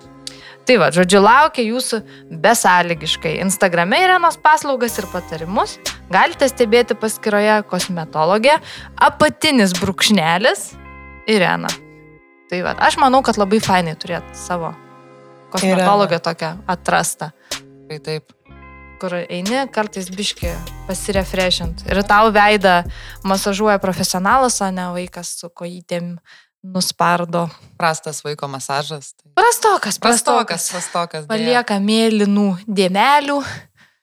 [0.69, 2.03] Tai va, žodžiu, laukia jūsų
[2.45, 3.39] besąlygiškai.
[3.41, 5.79] Instagrame Irenos paslaugas ir patarimus
[6.13, 8.59] galite stebėti paskyroje kosmetologė
[9.01, 10.67] apatinis brūkšnelis
[11.33, 11.73] Irena.
[12.53, 14.75] Tai va, aš manau, kad labai fainai turėti savo
[15.55, 17.31] kosmetologę tokią atrastą,
[17.89, 18.35] Tai taip.
[19.01, 20.51] kur eini kartais biški
[20.89, 21.87] pasirefreshint.
[21.89, 22.83] Ir tau veidą
[23.25, 26.19] masažuoja profesionalas, o ne vaikas su kojytėm
[26.75, 27.47] nuspardo.
[27.79, 29.13] Prastas vaiko masažas.
[29.15, 29.31] Tai...
[29.39, 30.69] Prastokas, Prastokas, prastokas.
[30.73, 31.27] prastokas.
[31.31, 33.39] Palieka mėlynų dėmelių.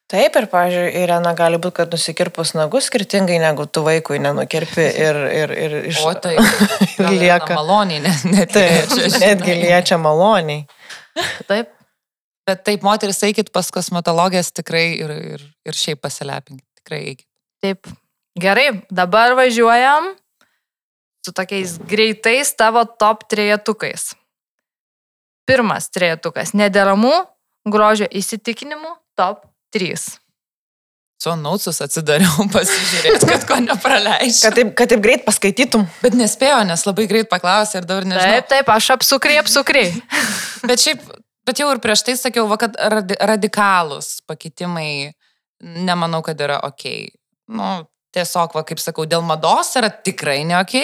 [0.05, 5.17] Taip, ir, pavyzdžiui, Irena gali būti, kad nusikirpus nagus skirtingai negu tu vaikui nenukirpi ir,
[5.33, 6.03] ir, ir iš...
[6.05, 6.35] O tai
[7.23, 7.55] lieka.
[7.57, 9.21] Maloniai, ne, ne Taip, čia, žinai.
[9.23, 10.67] netgi liečia maloniai.
[11.49, 11.71] Taip.
[12.45, 16.67] Bet taip, moteris, eikit pas kosmetologės tikrai ir, ir, ir šiaip pasilepinkit.
[16.83, 17.27] Tikrai eikit.
[17.65, 17.89] Taip.
[18.37, 20.11] Gerai, dabar važiuojam
[21.25, 24.13] su tokiais greitais tavo top trejetukais.
[25.45, 27.13] Pirmas trejetukas- nederamų
[27.65, 30.19] grožio įsitikinimų top 3.
[31.21, 34.49] Su nausus atsidariau pasižiūrėti, kad ko nepraleisčiau.
[34.49, 35.85] Kad taip, kad taip greit paskaitytum.
[36.03, 38.35] Bet nespėjau, nes labai greit paklausė ir dabar nežinau.
[38.35, 39.93] Taip, taip, aš apsukriai, apsukriai.
[40.69, 41.01] Bet šiaip,
[41.45, 45.13] bet jau ir prieš tai sakiau, va, kad radi, radikalūs pakeitimai,
[45.61, 46.87] nemanau, kad yra ok.
[47.53, 47.67] Nu,
[48.15, 50.75] tiesiog, va, kaip sakau, dėl mados yra tikrai ne ok.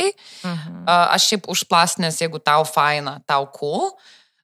[0.46, 0.82] Mhm.
[0.88, 3.92] Aš šiaip užplastinės, jeigu tau faina, tau cool.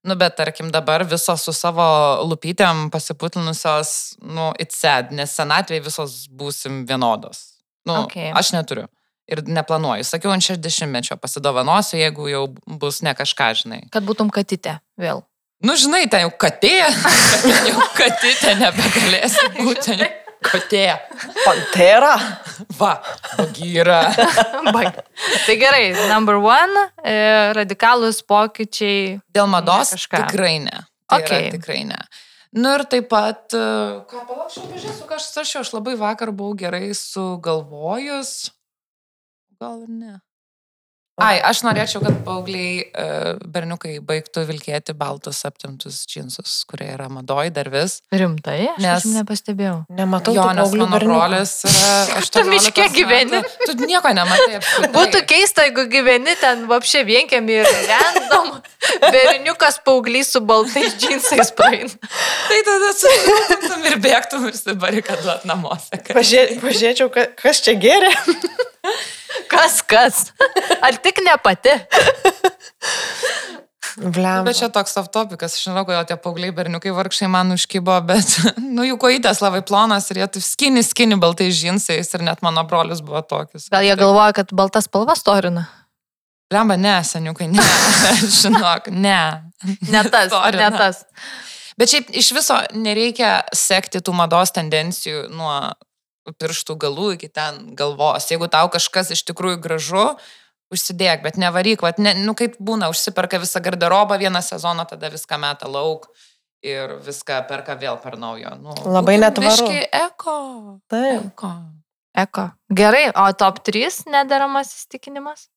[0.07, 1.83] Nu, bet tarkim dabar visos su savo
[2.23, 3.89] lupytėm pasiputlinusios,
[4.23, 7.43] nu, it's sad, nes senatvėje visos būsim vienodos.
[7.87, 8.31] Nu, Okay.
[8.35, 8.87] Aš neturiu.
[9.27, 10.05] Ir neplanuoju.
[10.07, 12.43] Sakiau, ant 60-mečio pasidovanosiu, jeigu jau
[12.79, 13.81] bus ne kažką, žinai.
[13.91, 15.25] Kad būtum katytė vėl.
[15.65, 16.77] Nu, žinai, ten jau katė,
[17.71, 19.97] jau katytė nebegalėsi būti,
[20.51, 20.85] katė.
[21.43, 22.13] Pantera.
[22.79, 22.93] Va,
[23.55, 24.01] gyra.
[24.75, 25.01] Bag.
[25.45, 27.17] tai gerai, number one, e,
[27.57, 29.17] radikalus pokyčiai.
[29.35, 30.23] Dėl mados Ne kažką.
[30.27, 30.85] tikrai ne.
[31.07, 31.51] Tai okay.
[31.55, 31.99] Tikrai ne.
[32.57, 33.65] Nu ir taip pat, e,
[34.09, 38.51] ką palaukščiau, pažiūrėsiu, ką aš saršiau, aš labai vakar buvau gerai sugalvojus.
[39.61, 40.15] Gal ir ne.
[41.17, 43.05] Ai, aš norėčiau, kad paaugliai e,
[43.49, 47.95] berniukai baigtų vilkėti baltus aptimtus džinsus, kurie yra madoj dar vis.
[48.13, 49.79] Rimtai, aš Nes- nepastebiau.
[49.97, 53.39] Nematau Jo, nes mano brolis yra 18 miške gyveni?
[53.41, 53.65] metų.
[53.65, 54.59] Tu nieko nematai.
[54.59, 54.91] apskritai.
[54.93, 58.53] Būtų keista, jeigu gyveni ten vapšė vienkiami ir random,
[59.17, 61.97] berniukas paauglys su baltais džinsais praeina.
[62.47, 65.97] Tai tada susirūpintum ir bėgtum ir sibarikaduot namuose.
[66.13, 68.13] pažiūrėčiau, ka- kas čia geria.
[69.51, 70.31] Kas kas?
[70.81, 71.75] Ar tik ne pati?
[73.97, 74.45] Bliam.
[74.45, 78.35] Bet čia toks off topikas, aš žinau, kodėl tie paaugliai berniukai vargšai man užkybo, bet,
[78.75, 82.61] nu, jų kojytės labai plonas ir jie taip skini, skini baltais džinsais ir net mano
[82.69, 83.71] brolius buvo tokius.
[83.73, 85.65] Gal jie galvoja, kad baltas spalva storina?
[86.53, 87.65] Lemba, ne, seniukai, ne,
[88.39, 89.19] žinok, ne.
[89.89, 90.69] Ne tas, Storina.
[90.69, 91.01] ne tas.
[91.77, 95.57] Bet šiaip iš viso nereikia sekti tų mados tendencijų nuo
[96.35, 98.27] pirštų galų iki ten galvos.
[98.31, 100.05] Jeigu tau kažkas iš tikrųjų gražu,
[100.73, 105.37] užsidėk, bet nevaryk, vat, ne, nu kaip būna, užsiperka visą garderobą vieną sezoną, tada viską
[105.39, 106.09] meta lauk
[106.65, 108.51] ir viską perka vėl per naujo.
[108.59, 109.69] Nu, Labai netvaru.
[109.87, 110.37] Eko.
[110.91, 111.29] Taip.
[111.31, 111.51] Eko.
[112.17, 112.49] Eko.
[112.73, 115.47] Gerai, o top 3 nederamas įstikinimas?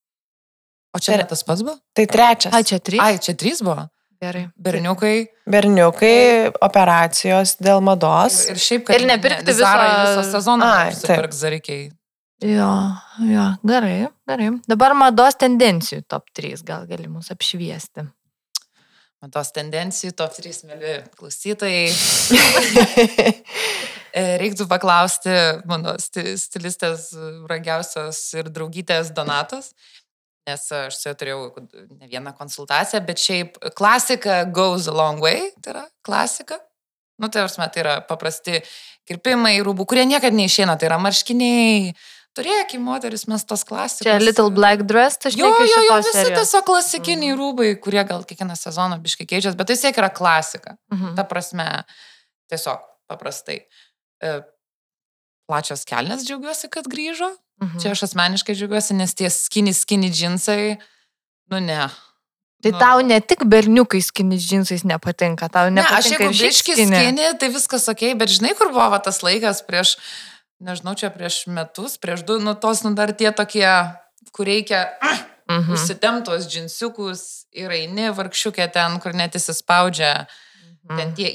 [0.95, 1.79] O čia Ir- tas pats buvo?
[1.95, 2.53] Tai trečias.
[2.55, 2.99] Ai, čia 3?
[3.01, 3.89] Ai, čia trys buvo.
[4.21, 4.51] Gerai.
[4.61, 5.15] Berniukai.
[5.49, 8.43] Berniukai, operacijos dėl mados.
[8.51, 11.87] Ir, ir šiaip, kad Ir nepirkti ne, viso- visą sezoną Ai, nusipirks zarikiai.
[12.45, 12.69] Jo,
[13.29, 13.97] jo, gerai,
[14.29, 14.51] gerai.
[14.69, 18.05] Dabar mados tendencijų top 3 gal gali mus apšviesti.
[19.21, 21.89] Matos tendencijų, top 3 mėly klausytojai.
[24.11, 25.31] E, Reiktų paklausti
[25.71, 27.13] mano sti- stilistės
[27.47, 29.69] brangiausios ir draugytės Donatos,
[30.51, 31.49] nes aš su ja turėjau
[32.01, 36.59] ne vieną konsultaciją, bet šiaip klasika goes a long way, tai yra klasika.
[37.21, 38.63] Nu, tai prasme, tai yra paprasti
[39.09, 41.93] kirpimai, rūbų, kurie niekada neišeina, tai yra marškiniai.
[42.39, 44.07] Turėkim, moteris, mes tos klasikos.
[44.07, 46.39] Čia Little Black Dress, aš Jo, jo, jo, visi serijos.
[46.39, 50.77] tiesiog klasikiniai rūbai, kurie gal kiekvieną sezoną biškai keičiasi, bet tai vis tiek yra klasika.
[50.95, 51.17] Mhm.
[51.19, 51.67] Ta prasme,
[52.53, 53.59] tiesiog paprastai.
[55.51, 57.33] Plačios kelnes džiaugiuosi, kad grįžo.
[57.63, 57.81] Mhm.
[57.83, 60.79] Čia aš asmeniškai džiaugiuosi, nes tie skinny, skinny džinsai,
[61.51, 61.89] nu ne.
[62.63, 62.79] Tai nu.
[62.79, 65.97] tau ne tik berniukai skini džinsais nepatinka, tau Ne, nepatinka.
[65.99, 69.97] aš jeigu biški skinny, tai viskas ok, bet žinai, kur buvo va tas laikas prieš,
[70.61, 73.67] nežinau, čia prieš metus, prieš du, nu tos, nu dar tie tokie,
[74.33, 74.87] kur reikia
[75.51, 75.73] Mhm.
[75.75, 77.23] užsitemtos džinsiukus
[77.59, 80.27] ir eini vargšiukė ten, kur net įsispaudžia,
[80.97, 81.27] ten tie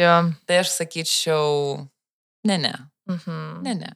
[0.00, 0.16] jo.
[0.48, 1.86] Tai aš sakyčiau,
[2.48, 2.72] ne, ne,
[3.10, 3.62] Mhm.
[3.66, 3.92] ne, ne.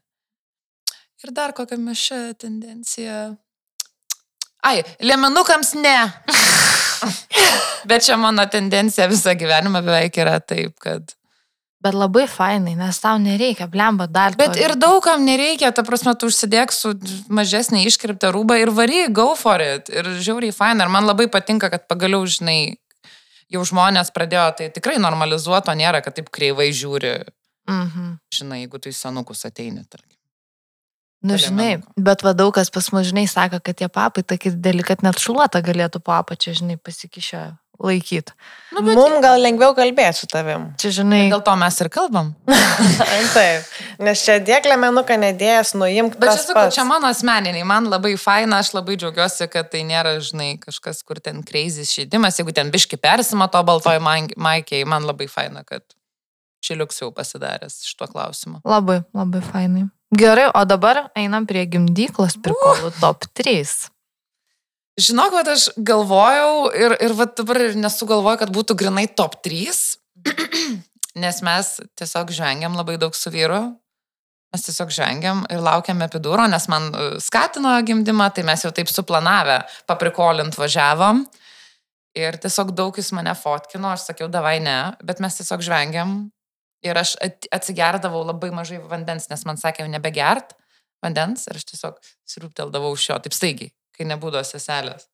[1.25, 3.37] Ir dar kokią mes šią tendenciją.
[4.67, 5.99] Ai, liemenukams ne.
[7.89, 11.15] Bet čia mano tendencija visą gyvenimą beveik yra taip, kad...
[11.87, 14.35] Bet labai fainai, nes tau nereikia, blemba dar.
[14.39, 16.95] Bet to- ir daugam nereikia, ta prasme, tu užsidėk su
[17.31, 19.93] mažesnė iškripta rūba ir vary, go for it.
[19.93, 20.81] Ir žiauriai fain.
[20.83, 22.75] Ir man labai patinka, kad pagaliau, žinai,
[23.53, 27.13] jau žmonės pradėjo tai tikrai normalizuoto, nėra, kad taip kreivai žiūri,
[27.69, 28.19] Mhm.
[28.33, 30.17] žinai, jeigu tu į senukus ateini, tarkim.
[31.27, 34.85] Nu, žinai, bet va daug kas pas mus, žinai, sako, kad tie papai tokie dideli,
[34.87, 37.41] kad net šluotą galėtų po apačią, žinai, pasikišę
[37.83, 38.33] laikyti.
[38.73, 40.69] Nu, bet Mums gal lengviau kalbėti su tavim.
[40.81, 42.31] Čia, žinai, dėl to mes ir kalbam.
[43.37, 43.75] Taip.
[44.07, 46.17] Nes čia dėklė menuką nedėjęs, nuimk.
[46.21, 50.17] Bet čia sakau, čia mano asmeniniai, man labai faina, aš labai džiaugiuosi, kad tai nėra,
[50.25, 55.29] žinai, kažkas, kur ten kreizis šeidimas, jeigu ten biški persima to baltoj maikiai, man labai
[55.33, 55.85] faina, kad
[56.67, 58.63] šiliuks jau pasidaręs šituo klausimu.
[58.67, 59.87] labai, labai fainai.
[60.15, 63.91] Gerai, o dabar einam prie gimdyklos prikolų top 3.
[64.97, 69.75] Žinok, kad aš galvojau ir, ir dabar nesugalvoju, kad būtų grinai top 3,
[71.25, 73.61] nes mes tiesiog žvengiam labai daug su vyru.
[74.55, 78.89] Mes tiesiog žvengiam ir laukiam epidūro, nes man e, skatino gimdymą, tai mes jau taip
[78.89, 79.59] suplanavę,
[79.91, 81.27] paprikolint važiavom.
[82.17, 86.15] Ir tiesiog daug jis mane fotkino, aš sakiau, davai ne, bet mes tiesiog žvengiam.
[86.85, 90.53] Ir aš at- atsigerdavau labai mažai vandens, nes man sakė, jau nebegert
[91.03, 95.09] vandens ir aš tiesiog sirūpteldavau iš jo, taip staigiai, kai nebūdavo seselės.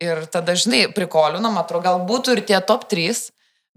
[0.00, 3.26] Ir tada, žinai, prikolinam, atrodo, gal būtų ir tie top 3,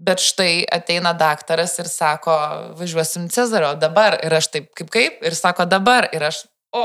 [0.00, 2.34] bet štai ateina daktaras ir sako,
[2.78, 4.16] važiuosim Cezario dabar.
[4.24, 6.08] Ir aš taip, kaip kaip, ir sako dabar.
[6.16, 6.84] Ir aš, o,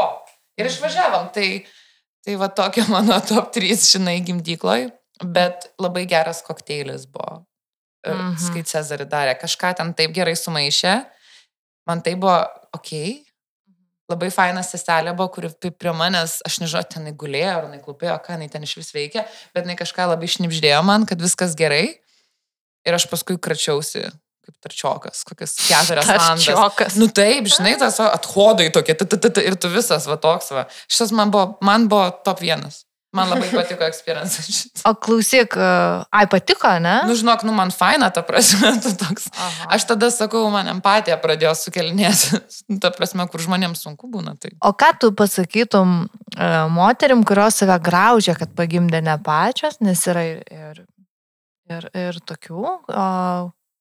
[0.59, 1.31] ir išvažiavam.
[1.35, 1.47] Tai,
[2.25, 4.89] tai va tokia mano top 3, žinai, gimdykloj.
[5.23, 7.41] Bet labai geras kokteilis buvo.
[8.07, 8.35] Mhm.
[8.35, 8.53] Mhm.
[8.53, 10.93] Kai Cezarį darė, kažką ten taip gerai sumaišė.
[11.89, 12.37] Man tai buvo,
[12.75, 13.29] okei, okay,
[14.09, 18.15] labai faina seselė buvo, kuri prie manęs, aš nežinau, ten jinai gulėjo ar jinai klūpėjo,
[18.25, 21.99] ką jinai ten iš vis veikia, bet jinai kažką labai šnipždėjo man, kad viskas gerai.
[22.87, 24.07] Ir aš paskui kračiausi
[24.49, 26.45] kaip tarčiokas, kokias keturias valandas.
[26.47, 26.97] Tarčiokas.
[26.97, 30.65] Nu taip, žinai, tas athodai tokie, t, t, t, ir tu visas va toks va.
[30.87, 32.85] Šitas man buvo, man buvo top vienas.
[33.11, 34.43] Man labai patiko experience.
[34.45, 34.83] šitas.
[34.85, 35.69] O klausyk, e,
[36.13, 36.99] ai patiko, ne?
[37.09, 39.29] Nu, žinok, nu man faina, ta prasme, tu toks.
[39.33, 39.69] Aha.
[39.77, 42.41] Aš tada sakau, man empatija pradėjo sukelinėti.
[42.83, 44.35] Ta prasme, kur žmonėms sunku būna.
[44.37, 44.53] Tai.
[44.65, 50.25] O ką tu pasakytum e, moterim, kurios save graužia, kad pagimdė ne pačios, nes yra
[50.29, 50.83] ir,
[51.69, 52.61] ir, ir, tokių,
[52.93, 53.07] o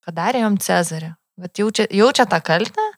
[0.08, 1.12] padarė jom Cezarį.
[1.38, 2.88] Bet jaučia, jaučia tą kaltę,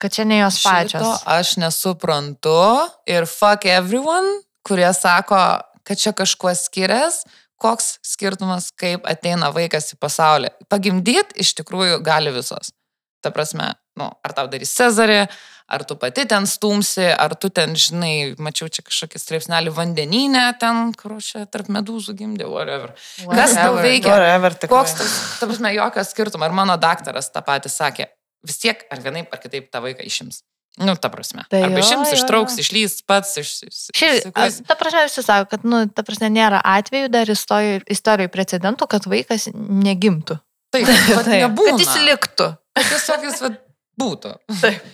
[0.00, 1.00] kad čia ne jos pačios.
[1.00, 2.60] Šito aš nesuprantu
[3.08, 4.36] ir fuck everyone,
[4.66, 5.38] kurie sako,
[5.86, 7.28] kad čia kažkuo skiriasi,
[7.60, 10.50] koks skirtumas, kaip ateina vaikas į pasaulį.
[10.72, 12.72] Pagimdyti iš tikrųjų gali visos.
[13.20, 15.26] Ta prasme, nu, ar tau darys Cezarį,
[15.70, 20.94] ar tu pati ten stumsi, ar tu ten, žinai, mačiau čia kažkokį straipsnelį vandeninę, ten,
[20.96, 22.94] kur čia tarp medūzų gimdė, whatever.
[22.96, 23.82] Kas tau Whatever.
[23.84, 24.14] veikia?
[24.14, 24.72] Whatever, tikrai.
[24.72, 26.48] Koks tas, ta prasme, jokio skirtumo.
[26.48, 28.08] Ir mano daktaras tą patį sakė,
[28.48, 30.40] vis tiek ar vienaip ar kitaip tą vaiką išims.
[30.78, 31.42] Nu, ta prasme.
[31.50, 33.50] Tai Arba išims, ištrauks, išlys pats, iš...
[33.96, 34.30] Šiaip,
[34.68, 39.48] ta prasme, visi sako, kad, nu, ta prasme, nėra atvejų dar istorijoje, precedentų, kad vaikas
[39.56, 40.38] negimtų.
[40.70, 41.28] Taip, Taip.
[41.34, 41.74] nebūna.
[41.74, 42.48] Kad jis liktų.
[42.78, 43.60] Kad tiesiog jis vat,
[44.00, 44.34] būtų.
[44.62, 44.88] Taip.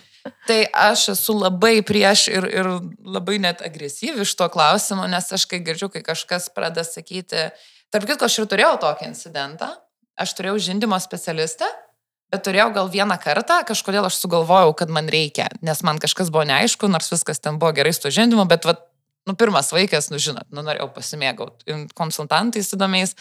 [0.47, 0.59] Tai
[0.89, 2.67] aš esu labai prieš ir, ir
[3.05, 7.47] labai net agresyvi iš to klausimo, nes aš kai girdžiu, kai kažkas pradeda sakyti,
[7.93, 9.69] tarp kitko, aš ir turėjau tokį incidentą,
[10.19, 11.69] aš turėjau žindimo specialistą,
[12.33, 16.45] bet turėjau gal vieną kartą, kažkodėl aš sugalvojau, kad man reikia, nes man kažkas buvo
[16.49, 18.83] neaišku, nors viskas ten buvo gerai su žindimu, bet, vat,
[19.29, 23.15] nu, pirmas vaikas, nu, žinot, nu, norėjau pasimėgauti konsultantais įdomiais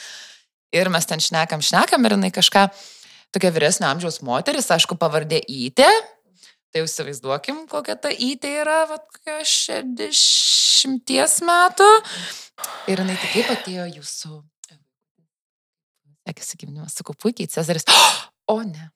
[0.74, 2.66] ir mes ten šnekam, šnekam ir jinai kažką,
[3.34, 5.88] tokia vyresnio amžiaus moteris, aišku, pavardė Įtė,
[6.72, 11.88] tai jau įsivaizduokim, kokia ta Įtė yra, va, kokia 60 metų.
[12.90, 14.32] Ir jinai tik kaip atėjo jūsų,
[16.26, 17.86] sekėsi giminimas, sakau, puikiai, Cezaris,
[18.54, 18.90] o ne.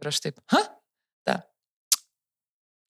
[0.00, 0.62] Ir aš taip, ha?
[1.28, 1.36] Ta.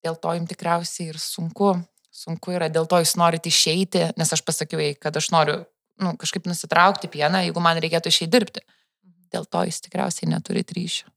[0.06, 1.74] Dėl to jums tikriausiai ir sunku,
[2.14, 5.62] sunku yra, dėl to jūs norite išeiti, nes aš pasakiau kad aš noriu
[6.00, 8.66] nu, kažkaip nusitraukti pieną, jeigu man reikėtų išeiti dirbti.
[9.30, 11.10] Dėl to jūs tikriausiai neturite ryšio.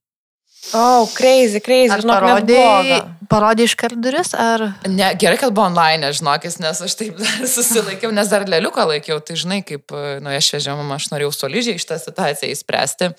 [0.72, 1.92] Oh, crazy, crazy.
[1.92, 4.62] Ar žinok, parodė, parodė iš kart duris, ar...
[4.88, 9.20] Ne, gerai, kad buvo online, žinokis, nes aš taip dar susilaikiau, nes dar leliuką laikiau,
[9.26, 13.12] tai žinai, kaip e, nuoja šviežia mama, aš norėjau solidžiai šitą situaciją įspręsti.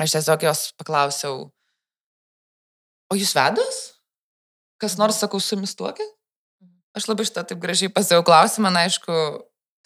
[0.00, 1.48] Aš tiesiog jos paklausiau,
[3.10, 3.80] o jūs vedas?
[4.80, 6.06] Kas nors, sakau, su jumis tuokia?
[6.96, 9.14] Aš labai šitą taip gražiai pasiau klausimą, na, aišku,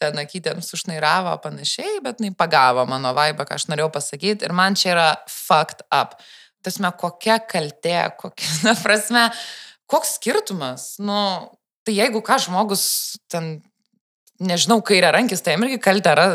[0.01, 4.47] ten akytėms užnairavo panašiai, bet jinai pagavo mano vaibą, ką aš norėjau pasakyti.
[4.47, 6.17] Ir man čia yra fucked up.
[6.65, 9.27] Tasme, kokia kaltė, kokia, na, prasme,
[9.91, 10.95] koks skirtumas?
[11.03, 11.19] Nu,
[11.85, 12.87] tai jeigu ką žmogus
[13.33, 13.59] ten,
[14.43, 16.27] nežinau, kairė rankis, tai irgi kaltė yra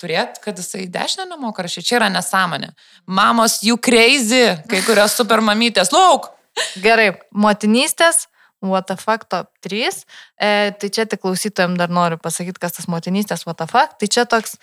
[0.00, 1.86] turėti, kad jisai dešinę nemoka rašyti.
[1.90, 2.72] Čia yra nesąmonė.
[3.06, 6.32] Mamos, jų crazy, kai kurios super mamytės, lauk!
[6.82, 8.26] Gerai, motinystės,
[8.60, 10.02] what the fuck top 3.
[10.36, 13.96] E, tai čia tik klausytojams dar noriu pasakyti, kas tas motinystės, what the fuck.
[14.00, 14.58] Tai čia toks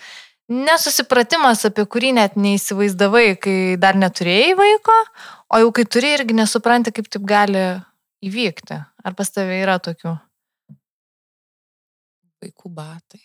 [0.48, 4.96] nesusipratimas, apie kurį net neįsivaizdavai, kai dar neturėjai vaiko,
[5.52, 7.66] o jau kai turi irgi nesupranti, kaip taip gali
[8.24, 8.80] įvykti.
[9.04, 10.16] Ar pas tavai yra tokių?
[12.42, 13.20] Vaikų batai.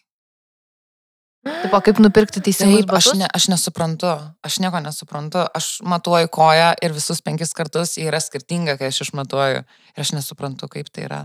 [1.43, 3.19] Taip, kaip nupirkti teisingus Taip, aš, batus?
[3.19, 4.11] ne, aš nesuprantu,
[4.47, 9.03] aš nieko nesuprantu, aš matuoju koją ir visus penkis kartus ji yra skirtinga, kai aš
[9.09, 11.21] išmatuoju ir aš nesuprantu, kaip tai yra.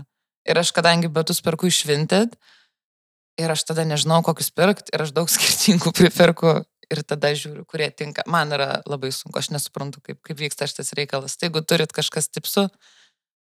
[0.49, 2.35] Ir aš kadangi batus perku išvinted
[3.39, 6.59] ir aš tada nežinau, kokius pirkti ir aš daug skirtingų pripirku
[6.89, 8.25] ir tada žiūriu, kurie tinka.
[8.27, 11.37] Man yra labai sunku, aš nesuprantu, kaip, kaip vyksta šitas reikalas.
[11.37, 12.67] Tai jeigu turit kažkas tipsų,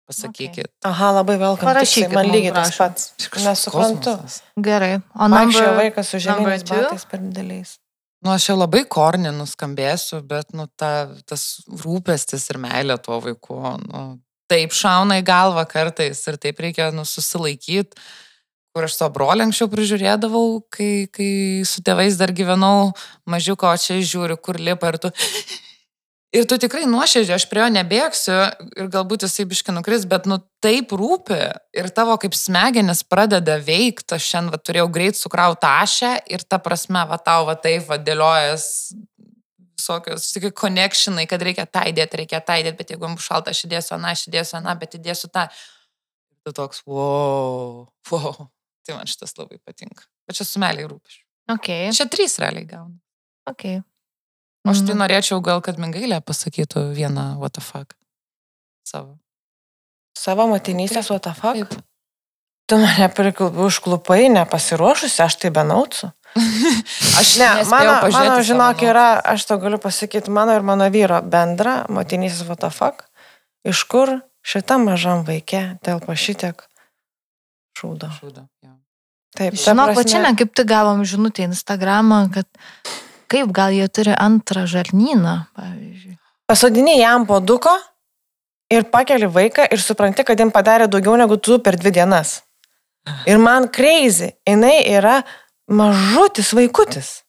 [0.07, 0.71] pasakykit.
[0.87, 1.67] Aha, labai velkam.
[1.67, 3.09] Parašykit Man lygiai tas pats.
[3.43, 4.15] Nesuprantu.
[4.63, 4.95] Gerai.
[5.15, 5.73] O number...
[5.81, 6.79] vaikas su two?
[6.79, 7.77] batais per dideliais.
[8.25, 11.43] Nu, aš jau labai kornį nuskambėsiu, bet, nu, ta, tas
[11.83, 14.05] rūpestis ir meilė tuo vaiku, nu,
[14.49, 18.01] taip šauna į galvą kartais ir taip reikia, nu, susilaikyti,
[18.73, 21.29] kur aš savo brolį anksčiau prižiūrėdavau, kai, kai
[21.69, 22.89] su tėvais dar gyvenau,
[23.29, 25.13] mažiuko, o čia žiūriu, kur lipa ir tu
[26.35, 28.35] Ir tu tikrai nuoširdžiai, aš prie jo nebėgsiu
[28.75, 31.37] ir galbūt jisai biški nukris, bet nu taip rūpi
[31.79, 36.59] ir tavo kaip smegenis pradeda veikti, aš šiandien va, turėjau greit sukrautą ašę ir ta
[36.59, 38.67] prasme, va tau va taip va dėliojas
[39.77, 43.63] visokios, tik connectionai, kad reikia tą įdėti, reikia tą įdėti, bet jeigu bus šalta, aš
[43.69, 45.47] įdėsiu aną, aš įdėsiu aną, bet įdėsiu tą.
[46.33, 48.49] Ir tu toks, wow, wow.
[48.87, 50.07] Tai man šitas labai patinka.
[50.27, 51.21] Bet čia su meliai rūpiš.
[51.55, 52.97] Ok, Čia trys realiai gauna.
[53.47, 53.79] ok.
[54.67, 54.99] Aš tai Mhm.
[55.01, 57.93] norėčiau gal, kad Mingailė pasakytų vieną what the fuck.
[58.85, 59.17] Savo.
[60.17, 61.55] Savo motinystės, what the fuck?
[61.55, 61.83] Taip.
[62.67, 63.07] Tu mane
[63.67, 66.11] užklupai, nepasiruošusi, aš tai benaucu.
[67.19, 71.85] Aš Ne, mano, mano žinok, yra, aš to galiu pasakyti, mano ir mano vyro bendra
[71.89, 73.05] motinystės what the fuck.
[73.65, 76.59] Iš kur šitam mažam vaikė telpa šitiek
[77.79, 78.11] šūdo.
[78.19, 78.73] Šūdo, jo.
[79.37, 82.45] Taip, ta Žinok, va prasme- šiandien kaip tik gavom žinutę į Instagramą, kad
[83.31, 86.17] kaip gal jie turi antrą žarnyną, pavyzdžiui.
[86.47, 87.73] Pasodini jam po duko
[88.71, 92.41] ir pakeli vaiką ir supranti, kad jam padarė daugiau negu tu per dvi dienas.
[93.27, 95.21] Ir man crazy, jinai yra
[95.71, 97.21] mažutis vaikutis.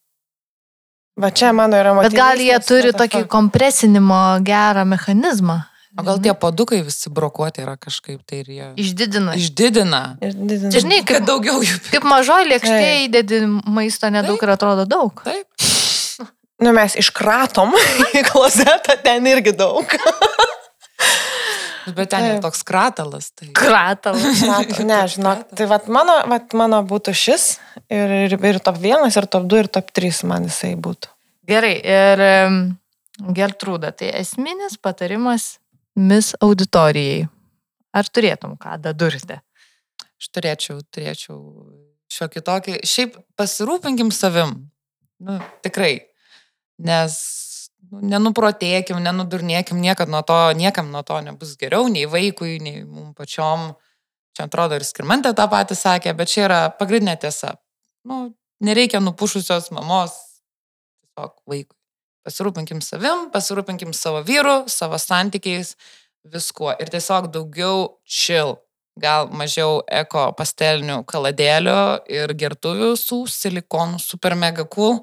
[1.18, 5.57] Va čia mano yra Bet gal jie turi tokį kompresinimo gerą mechanizmą.
[5.99, 9.34] O gal tie padukai visi brokuoti yra kažkaip tai ir jie Išdidina.
[9.34, 10.03] išdidina.
[10.22, 10.70] Ir didina.
[10.70, 11.78] Čia žinai, Kad kaip, daugiau jų.
[11.90, 13.07] kaip mažoji lėkštė Taip.
[13.09, 15.24] įdedi maisto nedaug ir atrodo daug.
[15.26, 15.47] Taip.
[16.63, 17.75] Nu mes iškratom
[18.19, 19.99] į klozetą, ten irgi daug.
[21.95, 22.43] Bet ten yra Taip.
[22.45, 23.31] toks kratalas.
[23.33, 23.49] Tai...
[23.57, 24.43] Kratalas.
[24.45, 27.47] Kratom, ne, žinok, tai vat mano, vat mano būtų šis
[27.89, 31.15] ir, ir, ir top 1, ir top 2, ir top 3 man jisai būtų.
[31.49, 32.25] Gerai, ir
[33.19, 35.57] Gertrūda, tai esminis patarimas
[35.99, 37.27] mis auditorijai.
[37.97, 39.39] Ar turėtum ką dadurti?
[40.19, 41.39] Aš turėčiau, turėčiau
[42.13, 42.77] šiokį tokį.
[42.87, 44.55] Šiaip pasirūpinkim savim.
[45.25, 45.95] Nu, tikrai.
[46.79, 47.14] Nes
[47.91, 53.16] nu, nenuprotėkim, nenudurnėkim, niekad nuo to, niekam nuo to nebus geriau, nei vaikui, nei mums
[53.18, 53.72] pačiom.
[54.39, 57.57] Čia atrodo ir skirmentė tą patį sakė, bet čia yra pagrindinė tiesa.
[58.07, 58.29] Nu,
[58.62, 60.14] nereikia nupušusios mamos
[61.03, 61.74] tiesiog vaikui.
[62.29, 65.74] Pasirūpinkim savim, pasirūpinkim savo vyru, savo santykiais,
[66.29, 66.74] viskuo.
[66.76, 68.59] Ir tiesiog daugiau chill
[68.99, 71.81] gal mažiau eko pastelinių kaladėlių
[72.12, 75.01] ir gertuvių su silikonu super mega cool.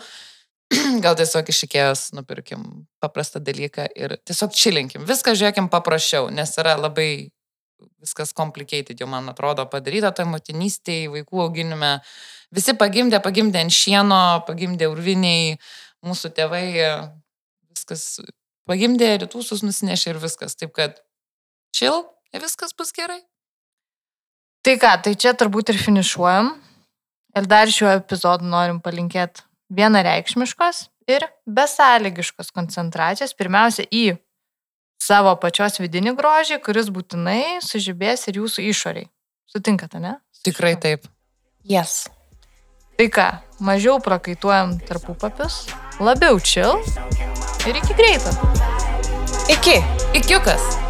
[1.04, 2.64] Gal tiesiog išikėjęs nupirkim
[3.04, 5.06] paprastą dalyką ir tiesiog čilinkim.
[5.06, 7.30] Viską žiūrėkim paprasčiau, nes yra labai
[8.02, 11.92] viskas complicated, jau man atrodo padaryta toj motinystėje, vaikų auginime.
[12.56, 15.56] Visi pagimdė, pagimdė ant šieno, pagimdė urviniai,
[16.06, 16.66] mūsų tėvai
[17.76, 18.22] viskas
[18.70, 20.58] pagimdė, rytūsus nusinešė ir viskas.
[20.58, 21.02] Taip kad
[22.34, 23.22] ir viskas bus gerai.
[24.66, 26.56] Tai ką, tai čia turbūt ir finišuojam.
[27.36, 33.34] Ir dar šiuo epizodu norim palinkėti vienareikšmiškos ir besąlygiškos koncentracijos.
[33.38, 34.18] Pirmiausia, į
[35.02, 39.10] savo pačios vidinį grožį, kuris būtinai sužibės ir jūsų išoriai.
[39.50, 40.18] Sutinkate, ne?
[40.46, 41.06] Tikrai taip.
[41.66, 42.06] Yes.
[42.96, 43.28] Tai ką,
[43.60, 45.66] mažiau prakaituojam tarpupapius,
[46.00, 46.80] labiau chill
[47.68, 48.32] ir iki greito.
[49.52, 49.78] Iki.
[50.16, 50.85] Ikiukas.